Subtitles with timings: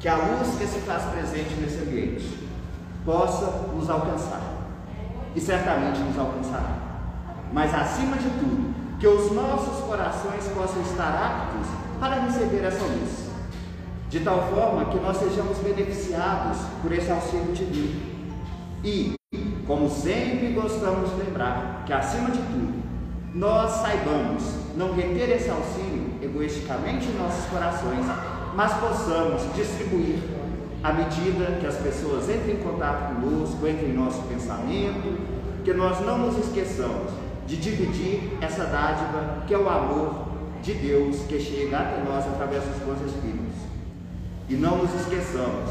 [0.00, 2.38] que a luz que se faz presente nesse ambiente
[3.04, 4.40] possa nos alcançar.
[5.34, 6.76] E certamente nos alcançará.
[7.52, 11.68] Mas acima de tudo, que os nossos corações possam estar aptos
[12.00, 13.28] para receber essa luz.
[14.08, 18.00] De tal forma que nós sejamos beneficiados por esse auxílio divino.
[18.84, 19.14] E,
[19.66, 22.82] como sempre gostamos de lembrar, que acima de tudo,
[23.34, 24.42] nós saibamos
[24.76, 28.06] não reter esse auxílio egoisticamente em nossos corações,
[28.58, 30.18] mas possamos distribuir
[30.82, 35.16] à medida que as pessoas entrem em contato conosco, entrem em nosso pensamento,
[35.62, 37.12] que nós não nos esqueçamos
[37.46, 40.24] de dividir essa dádiva que é o amor
[40.60, 43.54] de Deus que chega até nós através dos bons espíritos.
[44.48, 45.70] E não nos esqueçamos,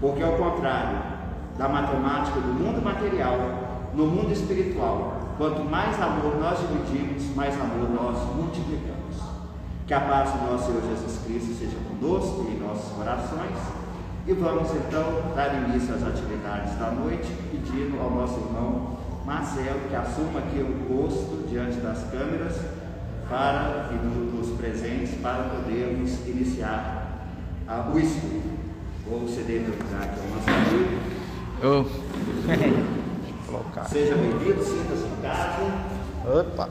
[0.00, 1.02] porque ao contrário
[1.58, 3.36] da matemática do mundo material,
[3.92, 8.94] no mundo espiritual, quanto mais amor nós dividimos, mais amor nós multiplicamos.
[9.86, 13.56] Que a paz do nosso Senhor Jesus Cristo seja conosco em nossos corações.
[14.26, 19.96] E vamos então dar início às atividades da noite, pedindo ao nosso irmão Marcelo que
[19.96, 22.60] assuma aqui o posto diante das câmeras
[23.28, 27.26] para e dos presentes para podermos iniciar
[27.66, 28.64] a, o estudo.
[29.08, 31.00] Vou ceder meu lugar aqui ao nosso amigo.
[31.62, 31.84] Oh.
[33.88, 35.62] Seja bem-vindo, sinta-se em casa.
[36.26, 36.68] Opa!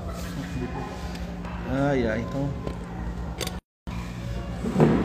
[1.72, 2.50] Ai, ai, então.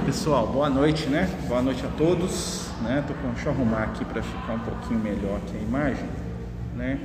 [0.08, 1.28] Pessoal, boa noite, né?
[1.46, 3.04] Boa noite a todos, né?
[3.06, 6.08] Tô com, deixa eu arrumar aqui para ficar um pouquinho melhor aqui a imagem,
[6.74, 6.98] né?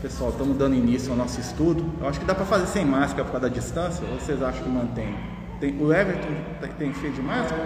[0.00, 1.84] Pessoal, estamos dando início ao nosso estudo.
[2.00, 4.68] Eu acho que dá para fazer sem máscara por causa da distância, vocês acham que
[4.68, 5.16] mantém?
[5.58, 6.28] Tem, o Everton
[6.60, 7.60] tem, tem feito de máscara?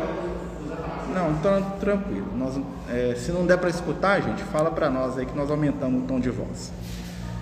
[1.14, 2.28] Não, então tranquilo.
[2.34, 6.02] Nós, é, se não der para escutar, gente, fala para nós aí que nós aumentamos
[6.02, 6.72] o tom de voz.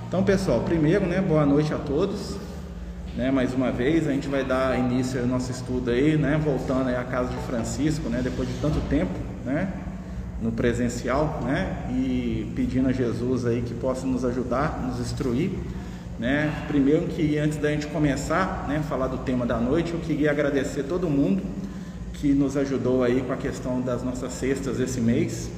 [0.09, 2.37] Então, pessoal, primeiro, né, boa noite a todos.
[3.17, 6.89] Né, mais uma vez, a gente vai dar início ao nosso estudo aí, né, voltando
[6.89, 9.73] aí à casa de Francisco, né, depois de tanto tempo, né,
[10.43, 15.53] no presencial, né, e pedindo a Jesus aí que possa nos ajudar, nos instruir,
[16.19, 16.53] né.
[16.69, 20.83] Primeiro que antes da gente começar, né, falar do tema da noite, eu queria agradecer
[20.83, 21.43] todo mundo
[22.13, 25.51] que nos ajudou aí com a questão das nossas cestas esse mês,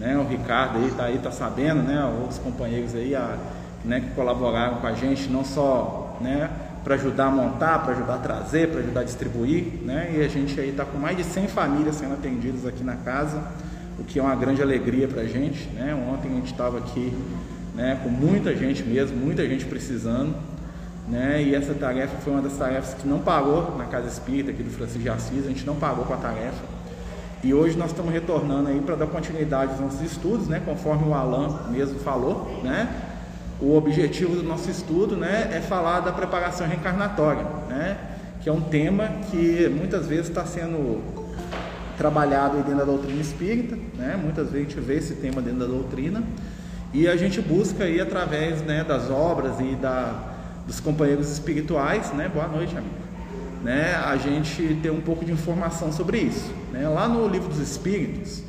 [0.00, 3.38] né, o Ricardo aí tá aí tá sabendo, né, outros companheiros aí a,
[3.84, 6.50] né, que colaboraram com a gente, não só, né,
[6.84, 10.14] para ajudar a montar, para ajudar a trazer, para ajudar a distribuir, né?
[10.14, 13.42] E a gente aí está com mais de 100 famílias sendo atendidas aqui na casa,
[13.98, 15.94] o que é uma grande alegria para a gente, né?
[15.94, 17.12] Ontem a gente estava aqui,
[17.74, 20.34] né, com muita gente mesmo, muita gente precisando,
[21.08, 21.42] né?
[21.42, 24.70] E essa tarefa foi uma das tarefas que não parou na Casa Espírita aqui do
[24.70, 26.74] Francisco de Assis, a gente não parou com a tarefa.
[27.42, 30.62] E hoje nós estamos retornando aí para dar continuidade aos nossos estudos, né?
[30.64, 32.88] Conforme o Alan mesmo falou, né?
[33.64, 37.96] O objetivo do nosso estudo né, é falar da preparação reencarnatória, né,
[38.42, 41.02] que é um tema que muitas vezes está sendo
[41.96, 45.66] trabalhado dentro da doutrina espírita, né, muitas vezes a gente vê esse tema dentro da
[45.66, 46.22] doutrina,
[46.92, 50.34] e a gente busca aí através né, das obras e da,
[50.66, 52.94] dos companheiros espirituais, né, boa noite amigo,
[53.62, 56.52] né, a gente ter um pouco de informação sobre isso.
[56.70, 56.86] Né.
[56.86, 58.42] Lá no livro dos Espíritos,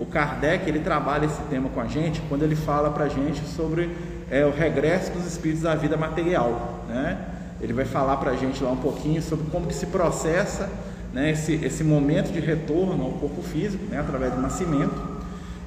[0.00, 3.44] o Kardec ele trabalha esse tema com a gente quando ele fala para a gente
[3.46, 3.90] sobre
[4.32, 6.80] é, o regresso dos espíritos à vida material.
[6.88, 7.18] Né?
[7.60, 10.70] Ele vai falar para a gente lá um pouquinho sobre como que se processa
[11.12, 15.12] né, esse, esse momento de retorno ao corpo físico, né, através do nascimento.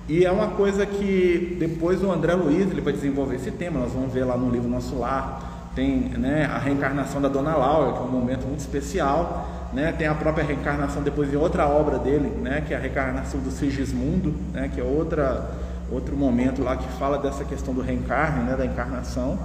[0.09, 3.93] E é uma coisa que depois o André Luiz ele vai desenvolver esse tema, nós
[3.93, 7.99] vamos ver lá no livro Nosso Lar, tem né, a reencarnação da Dona Laura, que
[7.99, 12.29] é um momento muito especial, né, tem a própria reencarnação depois em outra obra dele,
[12.41, 15.51] né, que é a reencarnação do Sigismundo, né, que é outra,
[15.91, 19.37] outro momento lá que fala dessa questão do reencarne, né, da encarnação.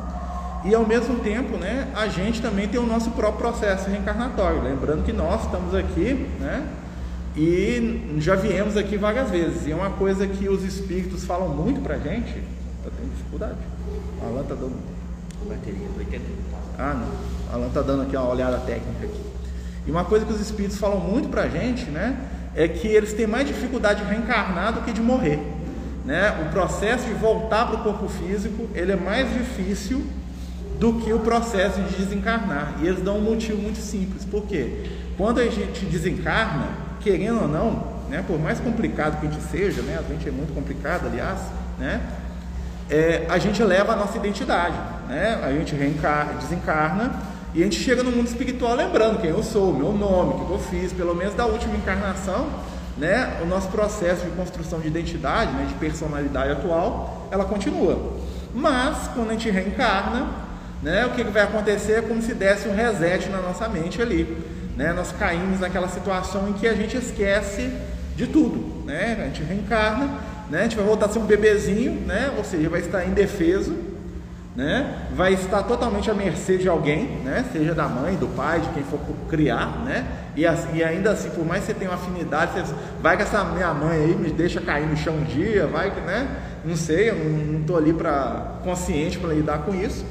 [0.64, 4.62] E ao mesmo tempo, né, a gente também tem o nosso próprio processo reencarnatório.
[4.62, 6.66] Lembrando que nós estamos aqui, né,
[7.36, 9.66] e já viemos aqui várias vezes.
[9.66, 12.42] E é uma coisa que os espíritos falam muito pra gente.
[12.84, 13.56] Eu tenho dificuldade.
[14.22, 14.76] A Alan tá dando.
[15.48, 16.24] Bateria do 80.
[16.78, 17.52] Ah, não.
[17.52, 19.20] A Alan tá dando aqui uma olhada técnica aqui.
[19.86, 22.16] E uma coisa que os espíritos falam muito pra gente, né?
[22.54, 25.40] É que eles têm mais dificuldade de reencarnar do que de morrer.
[26.10, 26.44] Né?
[26.44, 30.04] O processo de voltar para o corpo físico ele é mais difícil
[30.76, 32.74] do que o processo de desencarnar.
[32.80, 34.24] E eles dão um motivo muito simples.
[34.24, 34.90] Por quê?
[35.16, 36.66] Quando a gente desencarna,
[36.98, 40.32] querendo ou não, né, por mais complicado que a gente seja, né, a gente é
[40.32, 41.38] muito complicado, aliás,
[41.78, 42.00] né,
[42.90, 44.74] é, a gente leva a nossa identidade,
[45.08, 47.12] né, a gente reencarna, desencarna
[47.54, 50.46] e a gente chega no mundo espiritual lembrando quem eu sou, o meu nome, o
[50.46, 52.48] que eu fiz, pelo menos da última encarnação,
[52.96, 58.18] né, o nosso processo de construção de identidade, né, de personalidade atual, ela continua.
[58.54, 60.28] Mas quando a gente reencarna,
[60.82, 64.36] né, o que, vai acontecer é como se desse um reset na nossa mente ali.
[64.76, 64.92] Né?
[64.92, 67.70] Nós caímos naquela situação em que a gente esquece
[68.16, 69.16] de tudo, né?
[69.18, 70.10] A gente reencarna,
[70.50, 70.60] né?
[70.60, 72.32] A gente vai voltar a ser um bebezinho, né?
[72.36, 73.74] Ou seja, vai estar indefeso,
[74.54, 75.06] né?
[75.14, 77.44] Vai estar totalmente à mercê de alguém, né?
[77.52, 78.98] Seja da mãe, do pai, de quem for
[79.28, 80.06] criar, né?
[80.36, 83.22] E, assim, e ainda assim, por mais que você tenha uma afinidade, você vai que
[83.22, 86.28] essa minha mãe aí me deixa cair no chão um dia, vai que, né?
[86.64, 90.04] Não sei, eu não estou ali para consciente para lidar com isso.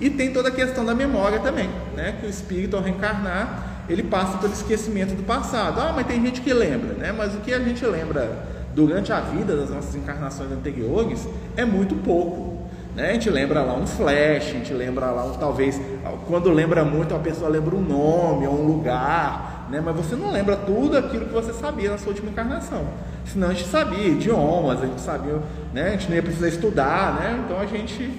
[0.00, 2.16] E tem toda a questão da memória também, né?
[2.20, 5.80] Que o espírito ao reencarnar, ele passa pelo esquecimento do passado.
[5.80, 7.12] Ah, mas tem gente que lembra, né?
[7.12, 8.30] Mas o que a gente lembra
[8.74, 12.49] durante a vida das nossas encarnações anteriores é muito pouco.
[12.94, 13.10] Né?
[13.10, 15.80] A gente lembra lá um flash, a gente lembra lá um, talvez,
[16.26, 19.80] quando lembra muito, a pessoa lembra um nome ou um lugar, né?
[19.84, 22.84] mas você não lembra tudo aquilo que você sabia na sua última encarnação.
[23.24, 25.38] Senão a gente sabia idiomas, a gente sabia,
[25.72, 25.88] né?
[25.88, 27.42] a gente não ia precisar estudar, né?
[27.44, 28.10] então a gente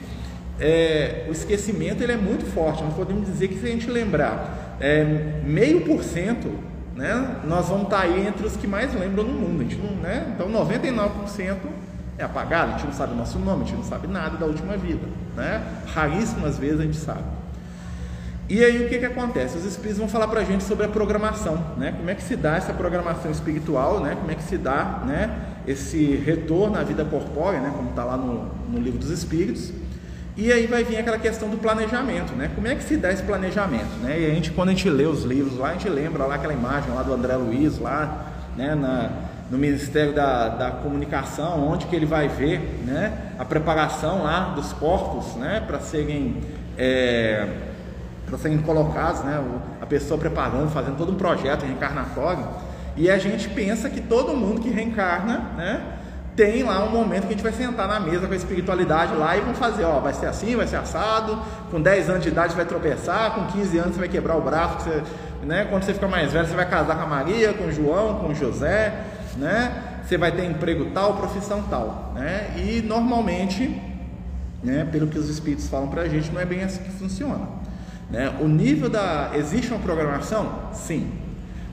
[0.62, 2.84] é, o esquecimento ele é muito forte.
[2.84, 5.04] Nós podemos dizer que se a gente lembrar é,
[5.44, 6.52] meio por cento,
[6.96, 9.62] né, nós vamos estar aí entre os que mais lembram no mundo.
[9.62, 11.56] A gente não, né, então 99%
[12.18, 14.46] é apagado, a gente não sabe o nosso nome, a gente não sabe nada da
[14.46, 15.06] última vida.
[15.36, 15.64] Né?
[15.94, 17.24] Raríssimas vezes a gente sabe.
[18.50, 19.58] E aí o que, que acontece?
[19.58, 21.94] Os espíritos vão falar para a gente sobre a programação, né?
[21.96, 24.14] Como é que se dá essa programação espiritual, né?
[24.20, 25.40] Como é que se dá, né?
[25.66, 27.72] Esse retorno à vida corpórea, né?
[27.74, 29.72] Como está lá no, no livro dos espíritos.
[30.36, 32.52] E aí vai vir aquela questão do planejamento, né?
[32.54, 34.20] Como é que se dá esse planejamento, né?
[34.20, 36.54] E a gente, quando a gente lê os livros lá, a gente lembra lá aquela
[36.54, 38.76] imagem lá do André Luiz, lá, né?
[38.76, 39.12] Na,
[39.52, 43.34] no Ministério da, da Comunicação, onde que ele vai ver, né?
[43.38, 45.62] A preparação lá dos corpos, né?
[45.68, 46.42] Para serem...
[46.78, 47.48] É,
[48.40, 49.44] serem colocados, né?
[49.82, 52.48] A pessoa preparando, fazendo todo um projeto reencarnatório.
[52.96, 55.98] E a gente pensa que todo mundo que reencarna, né?
[56.36, 59.36] tem lá um momento que a gente vai sentar na mesa com a espiritualidade lá
[59.36, 61.38] e vão fazer, ó, vai ser assim, vai ser assado,
[61.70, 64.42] com 10 anos de idade você vai tropeçar, com 15 anos você vai quebrar o
[64.42, 65.04] braço, você,
[65.44, 68.20] né, quando você ficar mais velho você vai casar com a Maria, com o João,
[68.20, 68.94] com o José,
[69.38, 73.80] né, você vai ter emprego tal, profissão tal, né, e normalmente,
[74.64, 77.48] né, pelo que os espíritos falam pra gente, não é bem assim que funciona,
[78.10, 80.70] né, o nível da, existe uma programação?
[80.74, 81.12] Sim,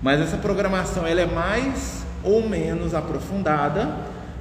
[0.03, 3.97] mas essa programação ela é mais ou menos aprofundada,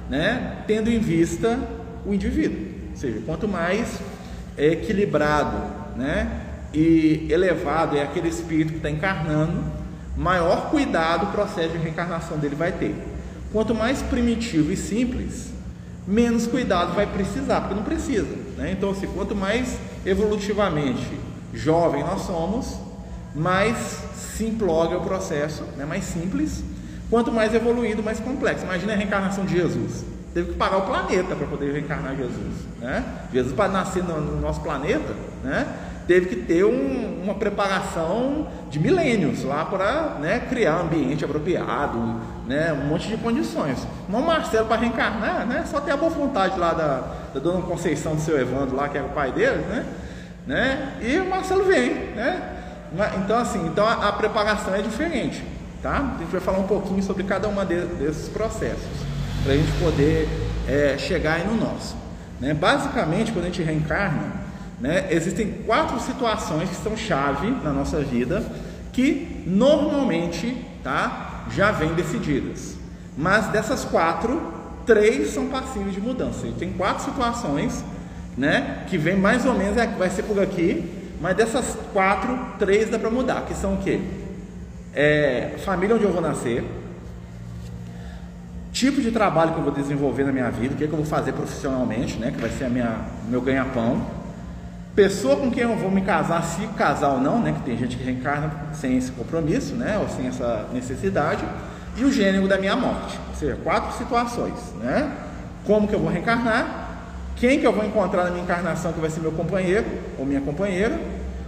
[0.08, 1.58] né, tendo em vista
[2.06, 2.58] o indivíduo.
[2.90, 4.00] Ou seja, quanto mais
[4.56, 5.56] equilibrado
[5.96, 6.30] né,
[6.72, 9.64] e elevado é aquele espírito que está encarnando,
[10.16, 12.94] maior cuidado o processo de reencarnação dele vai ter.
[13.52, 15.52] Quanto mais primitivo e simples,
[16.06, 18.34] menos cuidado vai precisar, porque não precisa.
[18.56, 18.72] Né?
[18.72, 21.18] Então, assim, quanto mais evolutivamente
[21.52, 22.78] jovem nós somos,
[23.34, 23.76] mais
[24.14, 25.84] simplório é o processo, né?
[25.84, 26.62] mais simples
[27.10, 28.64] Quanto mais evoluído, mais complexo.
[28.64, 30.04] Imagina a reencarnação de Jesus.
[30.34, 32.54] Teve que parar o planeta para poder reencarnar Jesus.
[32.80, 33.02] Né?
[33.32, 35.66] Jesus, para nascer no, no, nosso planeta, né?
[36.08, 41.98] Teve que ter um, uma preparação de milênios lá para né, criar um ambiente apropriado,
[42.46, 43.86] né, um monte de condições.
[44.08, 48.14] Não Marcelo para reencarnar, né, só ter a boa vontade lá da, da dona Conceição
[48.14, 49.84] do seu Evandro, lá, que era o pai dele, né,
[50.46, 51.90] né, e o Marcelo vem.
[51.90, 52.54] Né,
[53.22, 55.44] então, assim, então a, a preparação é diferente.
[55.82, 56.14] Tá?
[56.16, 58.82] A gente vai falar um pouquinho sobre cada uma de, desses processos,
[59.44, 60.26] para a gente poder
[60.66, 61.94] é, chegar aí no nosso.
[62.40, 62.54] Né?
[62.54, 64.47] Basicamente, quando a gente reencarna,
[64.80, 68.44] né, existem quatro situações que são chave na nossa vida,
[68.92, 72.76] que normalmente tá, já vêm decididas.
[73.16, 74.40] Mas dessas quatro,
[74.86, 76.46] três são passíveis de mudança.
[76.46, 77.84] E tem quatro situações
[78.36, 80.88] né, que vem mais ou menos, é, vai ser por aqui,
[81.20, 84.00] mas dessas quatro, três dá para mudar, que são o quê?
[84.94, 86.64] é, família onde eu vou nascer,
[88.72, 90.96] tipo de trabalho que eu vou desenvolver na minha vida, o que, é que eu
[90.96, 92.96] vou fazer profissionalmente, né, que vai ser a minha,
[93.28, 94.04] meu ganha-pão,
[94.98, 97.96] pessoa com quem eu vou me casar, se casar ou não, né, que tem gente
[97.96, 101.44] que reencarna sem esse compromisso, né, ou sem essa necessidade,
[101.96, 105.08] e o gênero da minha morte, ou seja, quatro situações, né,
[105.64, 106.88] como que eu vou reencarnar,
[107.36, 109.86] quem que eu vou encontrar na minha encarnação que vai ser meu companheiro
[110.18, 110.98] ou minha companheira,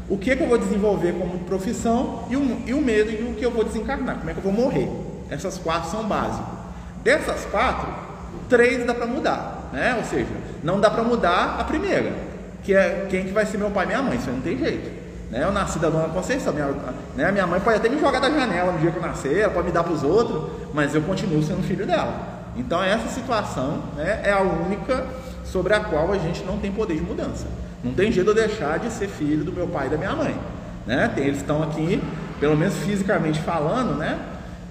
[0.08, 3.34] o que, que eu vou desenvolver como profissão e o, e o medo e o
[3.34, 4.88] que eu vou desencarnar, como é que eu vou morrer.
[5.28, 6.46] Essas quatro são básicas.
[7.02, 7.88] Dessas quatro,
[8.48, 9.96] três dá para mudar, né?
[9.96, 10.30] Ou seja,
[10.62, 12.29] não dá para mudar a primeira,
[12.70, 14.88] que é quem que vai ser meu pai e minha mãe, isso não tem jeito.
[15.28, 15.42] Né?
[15.42, 16.68] Eu nasci da Dona Conceição, minha,
[17.16, 17.32] né?
[17.32, 19.66] minha mãe pode até me jogar da janela no dia que eu nascer, ela pode
[19.66, 22.14] me dar para os outros, mas eu continuo sendo filho dela.
[22.56, 25.04] Então essa situação né, é a única
[25.44, 27.48] sobre a qual a gente não tem poder de mudança.
[27.82, 30.14] Não tem jeito de eu deixar de ser filho do meu pai e da minha
[30.14, 30.36] mãe.
[30.86, 31.12] Né?
[31.16, 32.00] Eles estão aqui,
[32.38, 34.16] pelo menos fisicamente falando, né?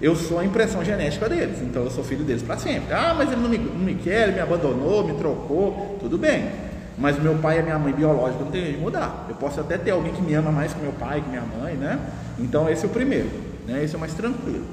[0.00, 2.94] Eu sou a impressão genética deles, então eu sou filho deles para sempre.
[2.94, 6.69] Ah, mas ele não me, não me quer, ele me abandonou, me trocou, tudo bem.
[7.00, 9.24] Mas meu pai e minha mãe biológica não tem jeito de mudar.
[9.28, 11.74] Eu posso até ter alguém que me ama mais que meu pai, que minha mãe,
[11.74, 11.98] né?
[12.38, 13.30] Então esse é o primeiro,
[13.66, 13.82] né?
[13.82, 14.66] Esse é o mais tranquilo.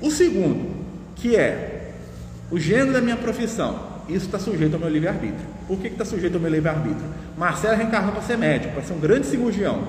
[0.00, 0.70] O segundo,
[1.16, 1.94] que é
[2.50, 3.90] o gênero da minha profissão.
[4.08, 5.46] Isso está sujeito ao meu livre-arbítrio.
[5.66, 7.06] Por que está sujeito ao meu livre-arbítrio?
[7.38, 9.84] Marcelo reencarnou para ser médico, para ser um grande cirurgião.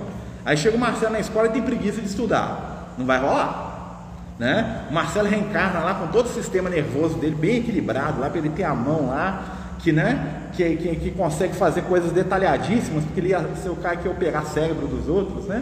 [0.46, 2.94] Aí chega o Marcelo na escola e tem preguiça de estudar.
[2.98, 3.72] Não vai rolar.
[4.40, 4.86] Né?
[4.90, 8.50] O Marcelo reencarna lá com todo o sistema nervoso dele bem equilibrado, lá para ele
[8.50, 13.30] ter a mão lá, que, né, que, que, que consegue fazer coisas detalhadíssimas, porque ele
[13.30, 15.62] ia ser o cara que ia operar cérebro dos outros, né?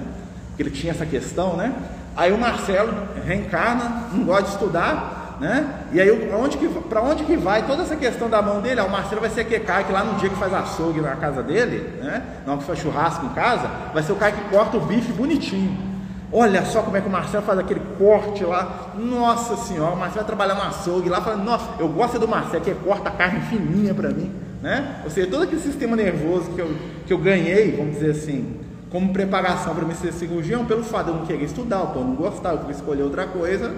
[0.49, 1.73] Porque ele tinha essa questão, né?
[2.15, 2.93] Aí o Marcelo
[3.25, 5.67] reencarna, não gosta de estudar, né?
[5.91, 8.79] E aí onde que, para onde que vai toda essa questão da mão dele?
[8.79, 11.15] Ah, o Marcelo vai ser aquele cara que lá no dia que faz açougue na
[11.15, 12.21] casa dele, né?
[12.45, 15.90] Não que faz churrasco em casa, vai ser o cara que corta o bife bonitinho.
[16.33, 18.93] Olha só como é que o Marcelo faz aquele corte lá.
[18.97, 22.63] Nossa senhora, o Marcelo vai trabalhar no açougue lá, falando, nossa, eu gosto do Marcelo,
[22.63, 24.31] que corta a carne fininha para mim.
[24.61, 25.01] Né?
[25.03, 26.75] Ou seja, todo aquele sistema nervoso que eu,
[27.07, 28.59] que eu ganhei, vamos dizer assim,
[28.89, 32.15] como preparação para me ser cirurgião, pelo fato de eu não querer estudar, por não
[32.15, 33.73] gostar, ou por escolher outra coisa,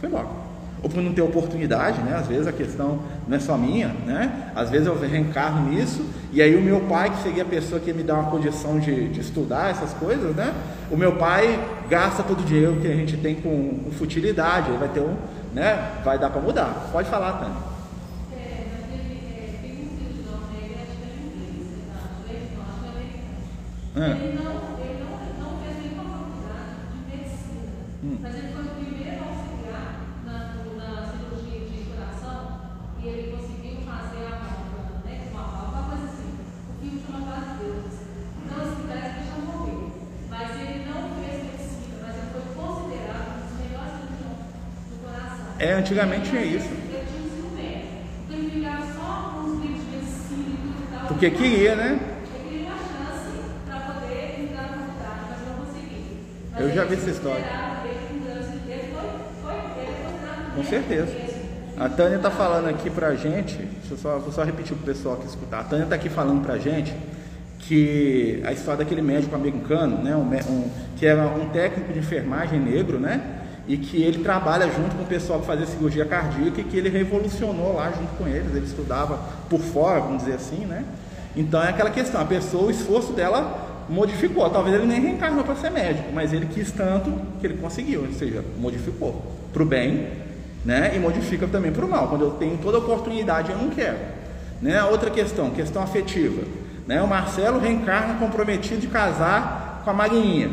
[0.00, 0.43] foi logo
[0.84, 2.14] ou por não ter oportunidade, né?
[2.14, 4.52] Às vezes a questão não é só minha, né?
[4.54, 7.90] Às vezes eu reencarno nisso, e aí o meu pai, que seria a pessoa que
[7.90, 10.52] me dá uma condição de, de estudar essas coisas, né?
[10.90, 14.76] O meu pai gasta todo o dinheiro que a gente tem com, com futilidade, aí
[14.76, 15.16] vai ter um,
[15.54, 16.02] né?
[16.04, 16.90] Vai dar para mudar.
[16.92, 17.74] Pode falar, Tânia.
[23.96, 24.50] Ele não,
[24.82, 27.62] ele não, não fez nenhuma faculdade de medicina,
[28.02, 28.18] hum.
[28.20, 28.54] mas ele
[33.08, 36.38] ele conseguiu fazer a válvula, né, com a válvula, uma coisa assim,
[36.70, 38.00] o filho de uma das deusas.
[38.44, 39.92] Então, assim, parece que ele já morreu.
[40.30, 44.40] Mas ele não fez medicina, mas ele foi considerado um dos melhores cirurgiões
[44.88, 45.46] do coração.
[45.46, 45.52] É, antigamente tinha isso.
[45.52, 45.52] Ele tinha ensino médio.
[45.52, 45.52] Então, ele ficava só com os livros de medicina e tudo e tal.
[45.52, 45.52] Porque queria, né?
[45.52, 45.52] Ele queria uma chance para poder
[54.42, 56.02] entrar na faculdade, mas não conseguiu.
[56.52, 57.44] Mas Eu já vi essa história.
[57.44, 57.74] É
[60.54, 61.24] Com certeza.
[61.76, 64.86] A Tânia está falando aqui pra gente, deixa eu só, vou só repetir para o
[64.94, 65.60] pessoal que escutar.
[65.60, 66.94] A Tânia está aqui falando pra gente
[67.58, 72.60] que a história daquele médico americano, né, um, um, que era um técnico de enfermagem
[72.60, 73.33] negro, né,
[73.66, 76.88] e que ele trabalha junto com o pessoal que fazia cirurgia cardíaca e que ele
[76.88, 79.18] revolucionou lá junto com eles, ele estudava
[79.48, 80.84] por fora, vamos dizer assim, né?
[81.36, 85.56] Então é aquela questão, a pessoa, o esforço dela modificou, talvez ele nem reencarnou para
[85.56, 90.24] ser médico, mas ele quis tanto que ele conseguiu, ou seja, modificou para o bem
[90.64, 90.92] né?
[90.96, 92.08] E modifica também para o mal.
[92.08, 93.98] Quando eu tenho toda oportunidade, eu não quero.
[94.62, 94.82] Né?
[94.84, 96.42] Outra questão, questão afetiva.
[96.86, 97.02] Né?
[97.02, 100.50] O Marcelo reencarna comprometido de casar com a Marinha.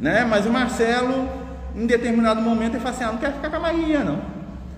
[0.00, 0.24] Né?
[0.24, 1.28] Mas o Marcelo,
[1.78, 4.20] em determinado momento, ele fala assim: ah, não quero ficar com a Marinha, não.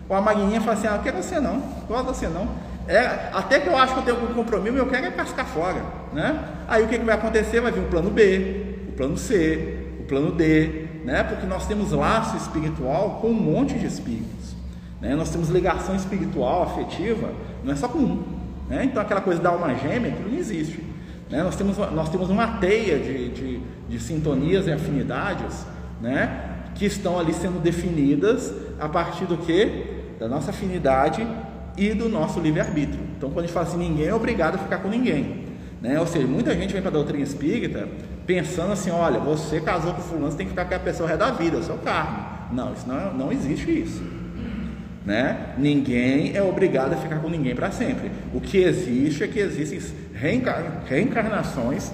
[0.09, 2.49] Ou a Marinha fala assim: ah, não quero você não, não gosto de você não.
[2.87, 5.83] É, até que eu acho que eu tenho algum compromisso, eu quero é cascar fora.
[6.13, 6.39] Né?
[6.69, 7.61] Aí o que, que vai acontecer?
[7.61, 11.23] Vai vir o plano B, o plano C, o plano D, né?
[11.23, 14.57] porque nós temos laço espiritual com um monte de espíritos.
[15.01, 15.15] Né?
[15.15, 18.25] Nós temos ligação espiritual, afetiva, não é só com um.
[18.69, 18.85] Né?
[18.85, 20.85] Então aquela coisa da alma gêmea, aquilo não existe.
[21.31, 21.45] Né?
[21.45, 25.65] Nós, temos, nós temos uma teia de, de, de sintonias e afinidades
[26.01, 26.50] né?
[26.81, 30.15] Que estão ali sendo definidas a partir do que?
[30.19, 31.27] Da nossa afinidade
[31.77, 33.01] e do nosso livre-arbítrio.
[33.19, 35.45] Então quando a gente fala assim, ninguém é obrigado a ficar com ninguém.
[35.83, 36.01] Né?
[36.01, 37.87] Ou seja, muita gente vem para a doutrina espírita
[38.27, 41.21] pensando assim, olha, você casou com fulano, você tem que ficar com a pessoa resto
[41.21, 42.17] da vida, o seu carne.
[42.51, 44.03] Não, isso não, não existe isso.
[45.05, 45.53] Né?
[45.59, 48.11] Ninguém é obrigado a ficar com ninguém para sempre.
[48.33, 49.79] O que existe é que existem
[50.15, 51.93] reencarnações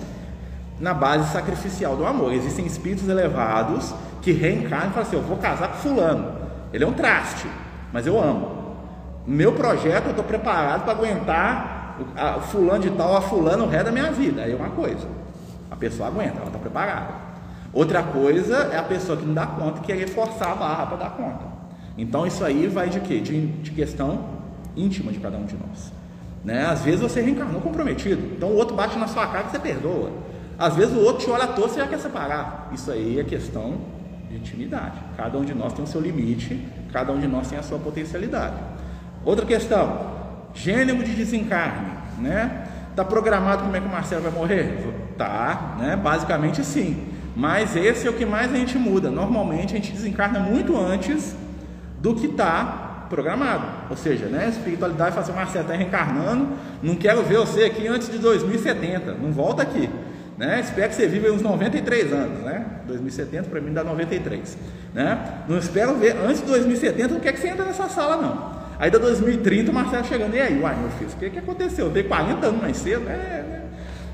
[0.78, 2.33] na base sacrificial do amor.
[2.33, 6.33] Existem espíritos elevados que reencarnam e falam assim: Eu vou casar com Fulano.
[6.73, 7.47] Ele é um traste,
[7.92, 8.56] mas eu amo.
[9.26, 11.97] Meu projeto eu estou preparado para aguentar
[12.37, 14.42] o Fulano de tal, a Fulano o resto da minha vida.
[14.42, 15.06] Aí é uma coisa.
[15.71, 17.26] A pessoa aguenta, ela está preparada.
[17.73, 20.97] Outra coisa é a pessoa que não dá conta e querer forçar a barra para
[20.97, 21.45] dar conta.
[21.99, 23.21] Então isso aí vai de quê?
[23.21, 24.37] De, de questão
[24.76, 25.92] íntima de cada um de nós.
[26.45, 26.64] Né?
[26.66, 30.11] Às vezes você reencarnou comprometido, então o outro bate na sua cara e você perdoa.
[30.59, 32.71] Às vezes o outro olha à toa e já quer separar.
[32.73, 33.79] Isso aí é questão
[34.31, 34.99] de intimidade.
[35.17, 37.79] Cada um de nós tem o seu limite, cada um de nós tem a sua
[37.79, 38.57] potencialidade.
[39.25, 40.11] Outra questão,
[40.55, 42.69] gênero de desencarne, né?
[42.95, 45.13] Tá programado como é que o Marcelo vai morrer?
[45.19, 45.97] Tá, né?
[45.97, 47.09] Basicamente sim.
[47.37, 49.11] Mas esse é o que mais a gente muda.
[49.11, 51.37] Normalmente a gente desencarna muito antes
[52.01, 53.67] do que está programado.
[53.91, 56.49] Ou seja, né, a espiritualidade fala assim, Marcelo está reencarnando,
[56.83, 59.89] não quero ver você aqui antes de 2070, não volta aqui.
[60.38, 60.61] Né?
[60.61, 62.66] Espero que você viva uns 93 anos, né?
[62.87, 64.59] 2070 para mim dá 93,
[64.93, 65.19] né?
[65.49, 68.57] Não espero ver antes de 2070, não quer que você entre nessa sala não.
[68.78, 71.87] Aí da 2030 o Marcelo chegando, e aí, uai, meu filho, o que, que aconteceu?
[71.87, 73.62] Eu dei 40 anos mais cedo, né?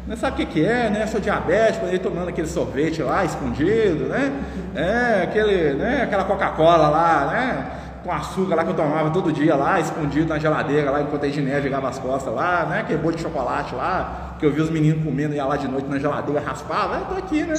[0.07, 1.07] Não sabe o que, que é, né?
[1.07, 4.33] Sou diabético, aí tomando aquele sorvete lá escondido, né?
[4.75, 6.03] É, aquele, né?
[6.03, 7.67] Aquela Coca-Cola lá, né?
[8.05, 11.29] Com açúcar lá que eu tomava todo dia lá, escondido na geladeira lá, enquanto a
[11.29, 12.81] Giné jogava as costas lá, né?
[12.81, 15.87] Aquele bolo de chocolate lá, que eu vi os meninos comendo, ia lá de noite
[15.87, 17.55] na geladeira, raspava, eu tô aqui, né?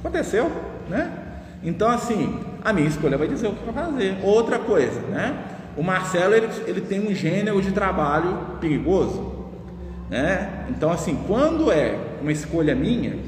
[0.00, 0.50] Aconteceu,
[0.88, 1.12] né?
[1.62, 4.16] Então, assim, a minha escolha vai dizer o que eu vou fazer.
[4.22, 5.36] Outra coisa, né?
[5.76, 9.46] O Marcelo, ele, ele tem um gênero de trabalho perigoso,
[10.08, 10.64] né?
[10.70, 13.18] Então, assim, quando é uma escolha minha,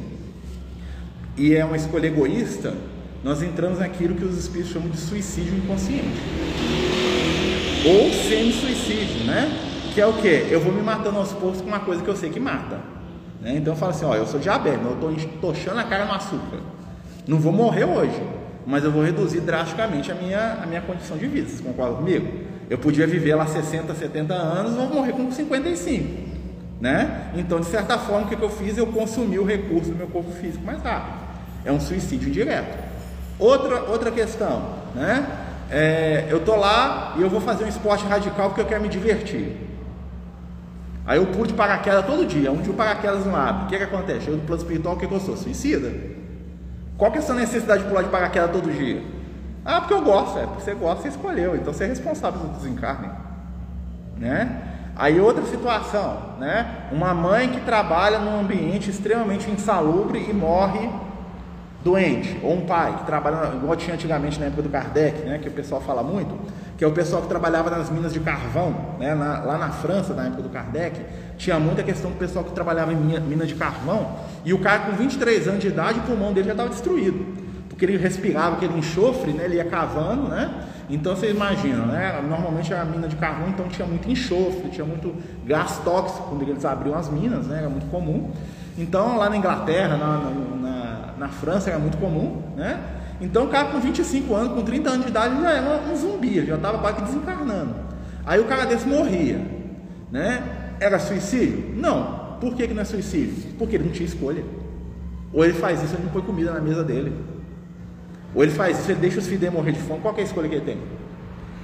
[1.36, 2.72] e é uma escolha egoísta,
[3.22, 6.22] nós entramos naquilo que os espíritos chamam de suicídio inconsciente.
[7.84, 9.73] Ou semi-suicídio, né?
[9.94, 10.48] Que é o que?
[10.50, 12.80] Eu vou me matando aos poucos com uma coisa que eu sei que mata.
[13.40, 13.54] Né?
[13.58, 16.58] Então eu falo assim, ó, eu sou diabético, eu estou tochando a cara no açúcar.
[17.28, 18.20] Não vou morrer hoje,
[18.66, 21.48] mas eu vou reduzir drasticamente a minha, a minha condição de vida.
[21.48, 22.26] Vocês concordam comigo?
[22.68, 26.34] Eu podia viver lá 60, 70 anos, vou morrer com 55.
[26.80, 27.30] Né?
[27.36, 28.76] Então, de certa forma, o que eu fiz?
[28.76, 31.18] Eu consumi o recurso do meu corpo físico mais rápido.
[31.64, 32.82] É um suicídio indireto.
[33.38, 35.24] Outra, outra questão, né?
[35.70, 38.88] É, eu tô lá e eu vou fazer um esporte radical porque eu quero me
[38.88, 39.73] divertir.
[41.06, 43.64] Aí eu pulo de paraquedas todo dia, um dia o paraquedas não abre.
[43.64, 44.28] O que, que acontece?
[44.28, 45.36] Eu do plano espiritual, o que, que eu sou?
[45.36, 45.92] Suicida.
[46.96, 49.02] Qual que é a sua necessidade de pular de paraquedas todo dia?
[49.64, 52.52] Ah, porque eu gosto, é, porque você gosta, você escolheu, então você é responsável pelo
[52.52, 53.10] desencarne.
[54.16, 54.62] Né?
[54.96, 56.88] Aí outra situação, né?
[56.92, 60.88] Uma mãe que trabalha num ambiente extremamente insalubre e morre
[61.84, 65.48] doente, ou um pai que trabalha, igual tinha antigamente na época do Kardec, né, que
[65.48, 66.34] o pessoal fala muito,
[66.84, 70.12] que é o pessoal que trabalhava nas minas de carvão, né, na, lá na França,
[70.12, 71.00] na época do Kardec,
[71.38, 74.80] tinha muita questão do pessoal que trabalhava em mina, mina de carvão, e o cara
[74.80, 77.24] com 23 anos de idade, o pulmão dele já estava destruído,
[77.70, 80.50] porque ele respirava aquele enxofre, né, ele ia cavando, né,
[80.90, 85.14] então vocês imaginam, né, normalmente a mina de carvão, então tinha muito enxofre, tinha muito
[85.46, 88.30] gás tóxico, quando eles abriam as minas, né, era muito comum,
[88.76, 90.84] então lá na Inglaterra, na, na
[91.16, 92.78] na França era muito comum, né?
[93.24, 96.44] Então o cara com 25 anos, com 30 anos de idade, já era um zumbi,
[96.44, 97.74] já estava quase desencarnando.
[98.26, 99.40] Aí o cara desse morria,
[100.12, 100.42] né?
[100.78, 101.72] Era suicídio?
[101.74, 102.36] Não.
[102.38, 103.54] Por que, que não é suicídio?
[103.58, 104.44] Porque ele não tinha escolha.
[105.32, 107.12] Ou ele faz isso, ele não põe comida na mesa dele.
[108.34, 110.00] Ou ele faz isso, ele deixa os filhos morrer de fome.
[110.00, 110.78] Qual é a escolha que ele tem?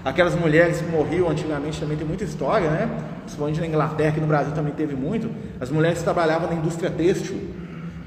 [0.02, 2.88] Aquelas mulheres que morriam antigamente também tem muita história, né?
[3.20, 5.30] Principalmente na Inglaterra, que no Brasil também teve muito.
[5.61, 7.38] As mulheres que trabalhavam na indústria têxtil,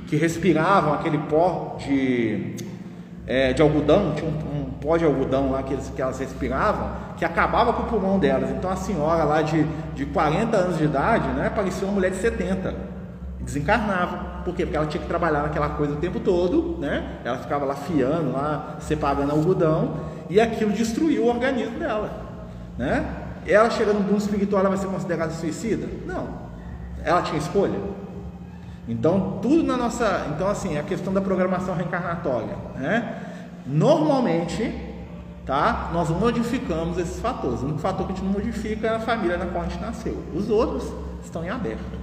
[0.07, 2.55] que respiravam aquele pó de,
[3.25, 6.91] é, de algodão, tinha um, um, pó de algodão lá que, eles, que elas respiravam,
[7.17, 8.49] que acabava com o pulmão delas.
[8.51, 9.63] Então a senhora lá de,
[9.95, 12.73] de 40 anos de idade, né, parecia uma mulher de 70,
[13.39, 14.33] desencarnava.
[14.43, 14.65] Por quê?
[14.65, 17.19] Porque ela tinha que trabalhar naquela coisa o tempo todo, né?
[17.23, 19.95] Ela ficava lá fiando, lá separando algodão,
[20.29, 22.11] e aquilo destruiu o organismo dela,
[22.77, 23.05] né?
[23.47, 25.87] Ela chegando no mundo espiritual, ela vai ser considerada suicida?
[26.05, 26.27] Não.
[27.05, 27.77] Ela tinha escolha?
[28.87, 30.27] Então, tudo na nossa.
[30.35, 33.21] Então, assim, a questão da programação reencarnatória, né?
[33.65, 34.73] Normalmente,
[35.45, 35.89] tá?
[35.93, 37.61] Nós modificamos esses fatores.
[37.61, 39.79] O único fator que a gente não modifica é a família na qual a gente
[39.81, 40.21] nasceu.
[40.35, 40.91] Os outros
[41.23, 41.97] estão em aberto,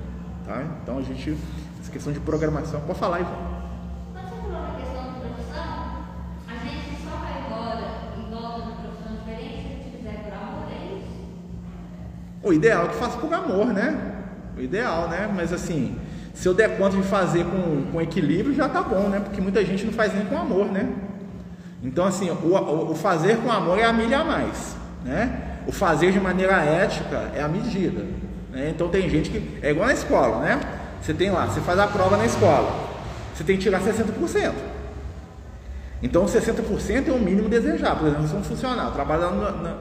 [0.47, 0.63] tá?
[0.83, 1.37] Então, a gente.
[1.81, 2.81] Essa questão de programação.
[2.81, 3.51] Pode falar, Ivan.
[12.43, 14.15] O ideal é que faça por amor, né?
[14.57, 15.31] O ideal, né?
[15.35, 15.97] Mas assim,
[16.35, 19.21] se eu der conta de fazer com, com equilíbrio, já tá bom, né?
[19.21, 20.89] Porque muita gente não faz nem com amor, né?
[21.83, 25.59] Então, assim, o, o fazer com amor é a milha a mais, né?
[25.67, 28.05] O fazer de maneira ética é a medida.
[28.51, 28.71] Né?
[28.71, 29.59] Então, tem gente que.
[29.63, 30.61] É igual na escola, né?
[31.01, 32.71] Você tem lá, você faz a prova na escola,
[33.35, 34.53] você tem que tirar 60%.
[36.03, 38.01] Então, 60% é o mínimo desejado.
[38.01, 39.77] Por exemplo, eu sou um funcionário, trabalho na, na,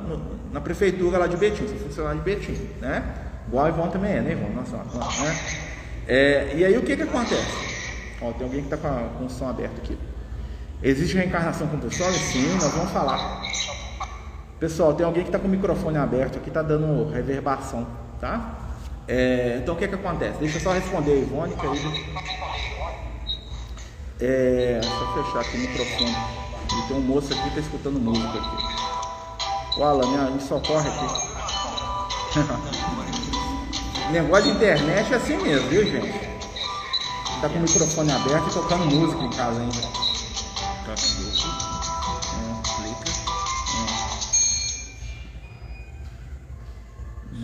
[0.54, 3.04] na, prefeitura lá de Betim, sou funcionário de Betim, né?
[3.48, 4.50] Igual a Ivon também é, né, Ivon?
[4.54, 5.69] Nossa, né?
[6.10, 7.46] É, e aí o que, que acontece?
[8.20, 9.96] Ó, tem alguém que está com, com o som aberto aqui.
[10.82, 12.18] Existe reencarnação compulsória?
[12.18, 13.44] Sim, nós vamos falar.
[14.60, 17.88] Pessoal, tem alguém que está com o microfone aberto aqui, está dando reverbação,
[18.20, 18.58] tá?
[19.08, 20.40] É, então o que, que acontece?
[20.40, 21.80] Deixa eu só responder a Ivone, que aí.
[24.20, 26.16] É, só fechar aqui o microfone.
[26.72, 29.80] E tem um moço aqui que está escutando música aqui.
[29.80, 31.06] O Alan, me socorre aqui.
[34.12, 36.12] Negócio de internet é assim mesmo, viu, gente?
[37.42, 39.82] Tá com o microfone aberto e tocando música em casa ainda.
[40.84, 41.50] Toca música.
[42.34, 43.10] É, clica.
[43.76, 43.94] É.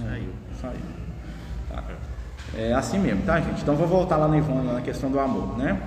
[0.10, 0.80] Saiu, saiu.
[1.70, 1.84] Tá.
[2.58, 3.62] É assim mesmo, tá, gente?
[3.62, 5.80] Então vou voltar lá no Ivone, na questão do amor, né?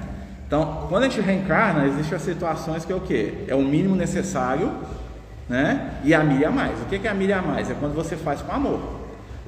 [0.46, 3.44] Então, quando a gente reencarna, existem as situações que é o quê?
[3.48, 4.72] É o mínimo necessário,
[5.48, 5.98] né?
[6.04, 6.80] E a milha a mais.
[6.80, 7.68] O que é a milha a mais?
[7.68, 8.97] É quando você faz com amor.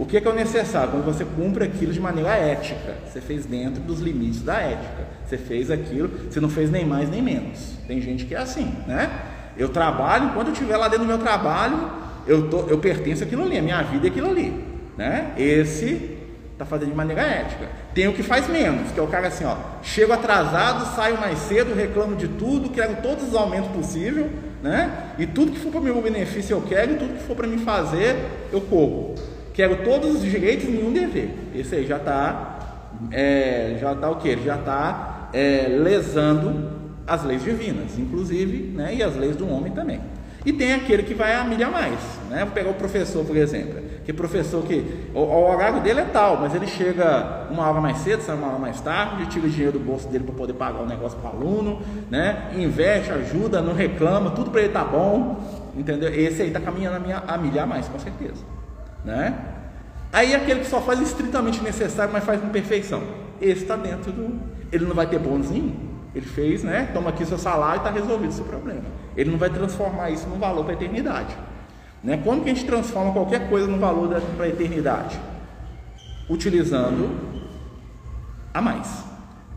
[0.01, 0.93] O que é, que é o necessário?
[0.93, 2.95] Quando você cumpre aquilo de maneira ética.
[3.07, 5.07] Você fez dentro dos limites da ética.
[5.27, 7.75] Você fez aquilo, você não fez nem mais nem menos.
[7.87, 9.11] Tem gente que é assim, né?
[9.59, 11.91] Eu trabalho, enquanto eu estiver lá dentro do meu trabalho,
[12.27, 14.65] eu, tô, eu pertenço àquilo ali, a minha vida é aquilo ali.
[14.97, 15.35] Né?
[15.37, 16.17] Esse
[16.55, 17.69] está fazendo de maneira ética.
[17.93, 21.39] Tem o que faz menos, que é o cara assim, ó, chego atrasado, saio mais
[21.41, 24.29] cedo, reclamo de tudo, quero todos os aumentos possíveis,
[24.63, 25.13] né?
[25.19, 27.47] E tudo que for para o meu benefício eu quero, e tudo que for para
[27.47, 28.17] me fazer
[28.51, 29.15] eu corro.
[29.61, 31.35] Quero todos os direitos e nenhum dever.
[31.55, 34.39] Esse aí já está, é, já está o quê?
[34.43, 36.71] Já está é, lesando
[37.07, 38.95] as leis divinas, inclusive, né?
[38.95, 40.01] E as leis do homem também.
[40.47, 41.99] E tem aquele que vai a milha mais,
[42.31, 42.39] né?
[42.47, 43.83] Vou pegar o professor, por exemplo.
[44.03, 44.83] Que professor que
[45.15, 48.47] o, o, horário dele é tal, mas ele chega uma hora mais cedo, sai uma
[48.47, 51.33] hora mais tarde, tira o dinheiro do bolso dele para poder pagar o negócio para
[51.33, 52.51] o aluno, né?
[52.57, 55.39] Investe, ajuda, não reclama, tudo para ele tá bom,
[55.77, 56.09] entendeu?
[56.09, 58.43] Esse aí está caminhando a, minha, a milhar mais, com certeza,
[59.05, 59.39] né?
[60.13, 63.03] Aí aquele que só faz estritamente necessário, mas faz com perfeição.
[63.41, 64.41] Esse está dentro do.
[64.73, 65.51] Ele não vai ter bônus.
[65.51, 66.91] Ele fez, né?
[66.93, 68.83] Toma aqui seu salário e está resolvido seu problema.
[69.17, 71.37] Ele não vai transformar isso num valor para a eternidade.
[72.03, 72.21] Né?
[72.25, 75.19] Como que a gente transforma qualquer coisa no valor para a eternidade?
[76.29, 77.11] Utilizando
[78.53, 79.05] a mais,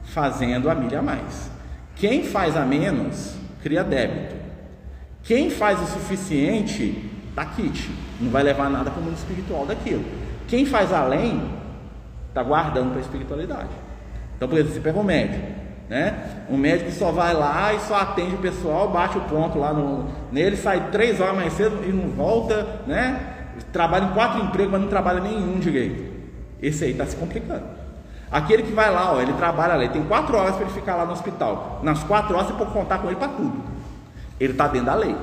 [0.04, 1.50] fazendo a milha a mais.
[1.96, 4.36] Quem faz a menos, cria débito.
[5.24, 7.90] Quem faz o suficiente, dá kit.
[8.20, 10.04] Não vai levar nada para o mundo espiritual daquilo.
[10.48, 11.42] Quem faz além,
[12.30, 13.70] está guardando para a espiritualidade.
[14.36, 16.46] Então, por exemplo, você pega um médico né?
[16.50, 20.06] Um médico só vai lá e só atende o pessoal, bate o ponto lá no,
[20.32, 23.20] nele, sai três horas mais cedo e não volta, né?
[23.72, 26.12] Trabalha em quatro empregos, mas não trabalha nenhum direito.
[26.62, 27.64] Esse aí está se complicando.
[28.32, 30.96] Aquele que vai lá, ó, ele trabalha lá, ele tem quatro horas para ele ficar
[30.96, 31.82] lá no hospital.
[31.84, 33.62] Nas quatro horas você pode contar com ele para tudo.
[34.40, 35.16] Ele está dentro da lei,